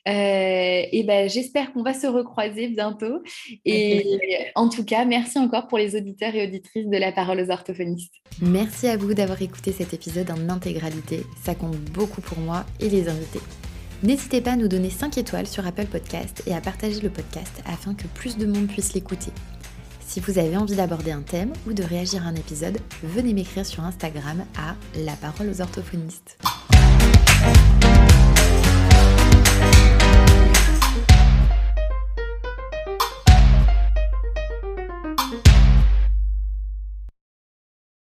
[0.07, 3.23] Euh, et ben, j'espère qu'on va se recroiser bientôt.
[3.65, 4.19] Et
[4.53, 8.13] en tout cas, merci encore pour les auditeurs et auditrices de la parole aux orthophonistes.
[8.39, 11.23] Merci à vous d'avoir écouté cet épisode en intégralité.
[11.43, 13.41] Ça compte beaucoup pour moi et les invités.
[14.03, 17.61] N'hésitez pas à nous donner 5 étoiles sur Apple Podcast et à partager le podcast
[17.65, 19.31] afin que plus de monde puisse l'écouter.
[20.05, 23.65] Si vous avez envie d'aborder un thème ou de réagir à un épisode, venez m'écrire
[23.65, 26.37] sur Instagram à La Parole aux orthophonistes.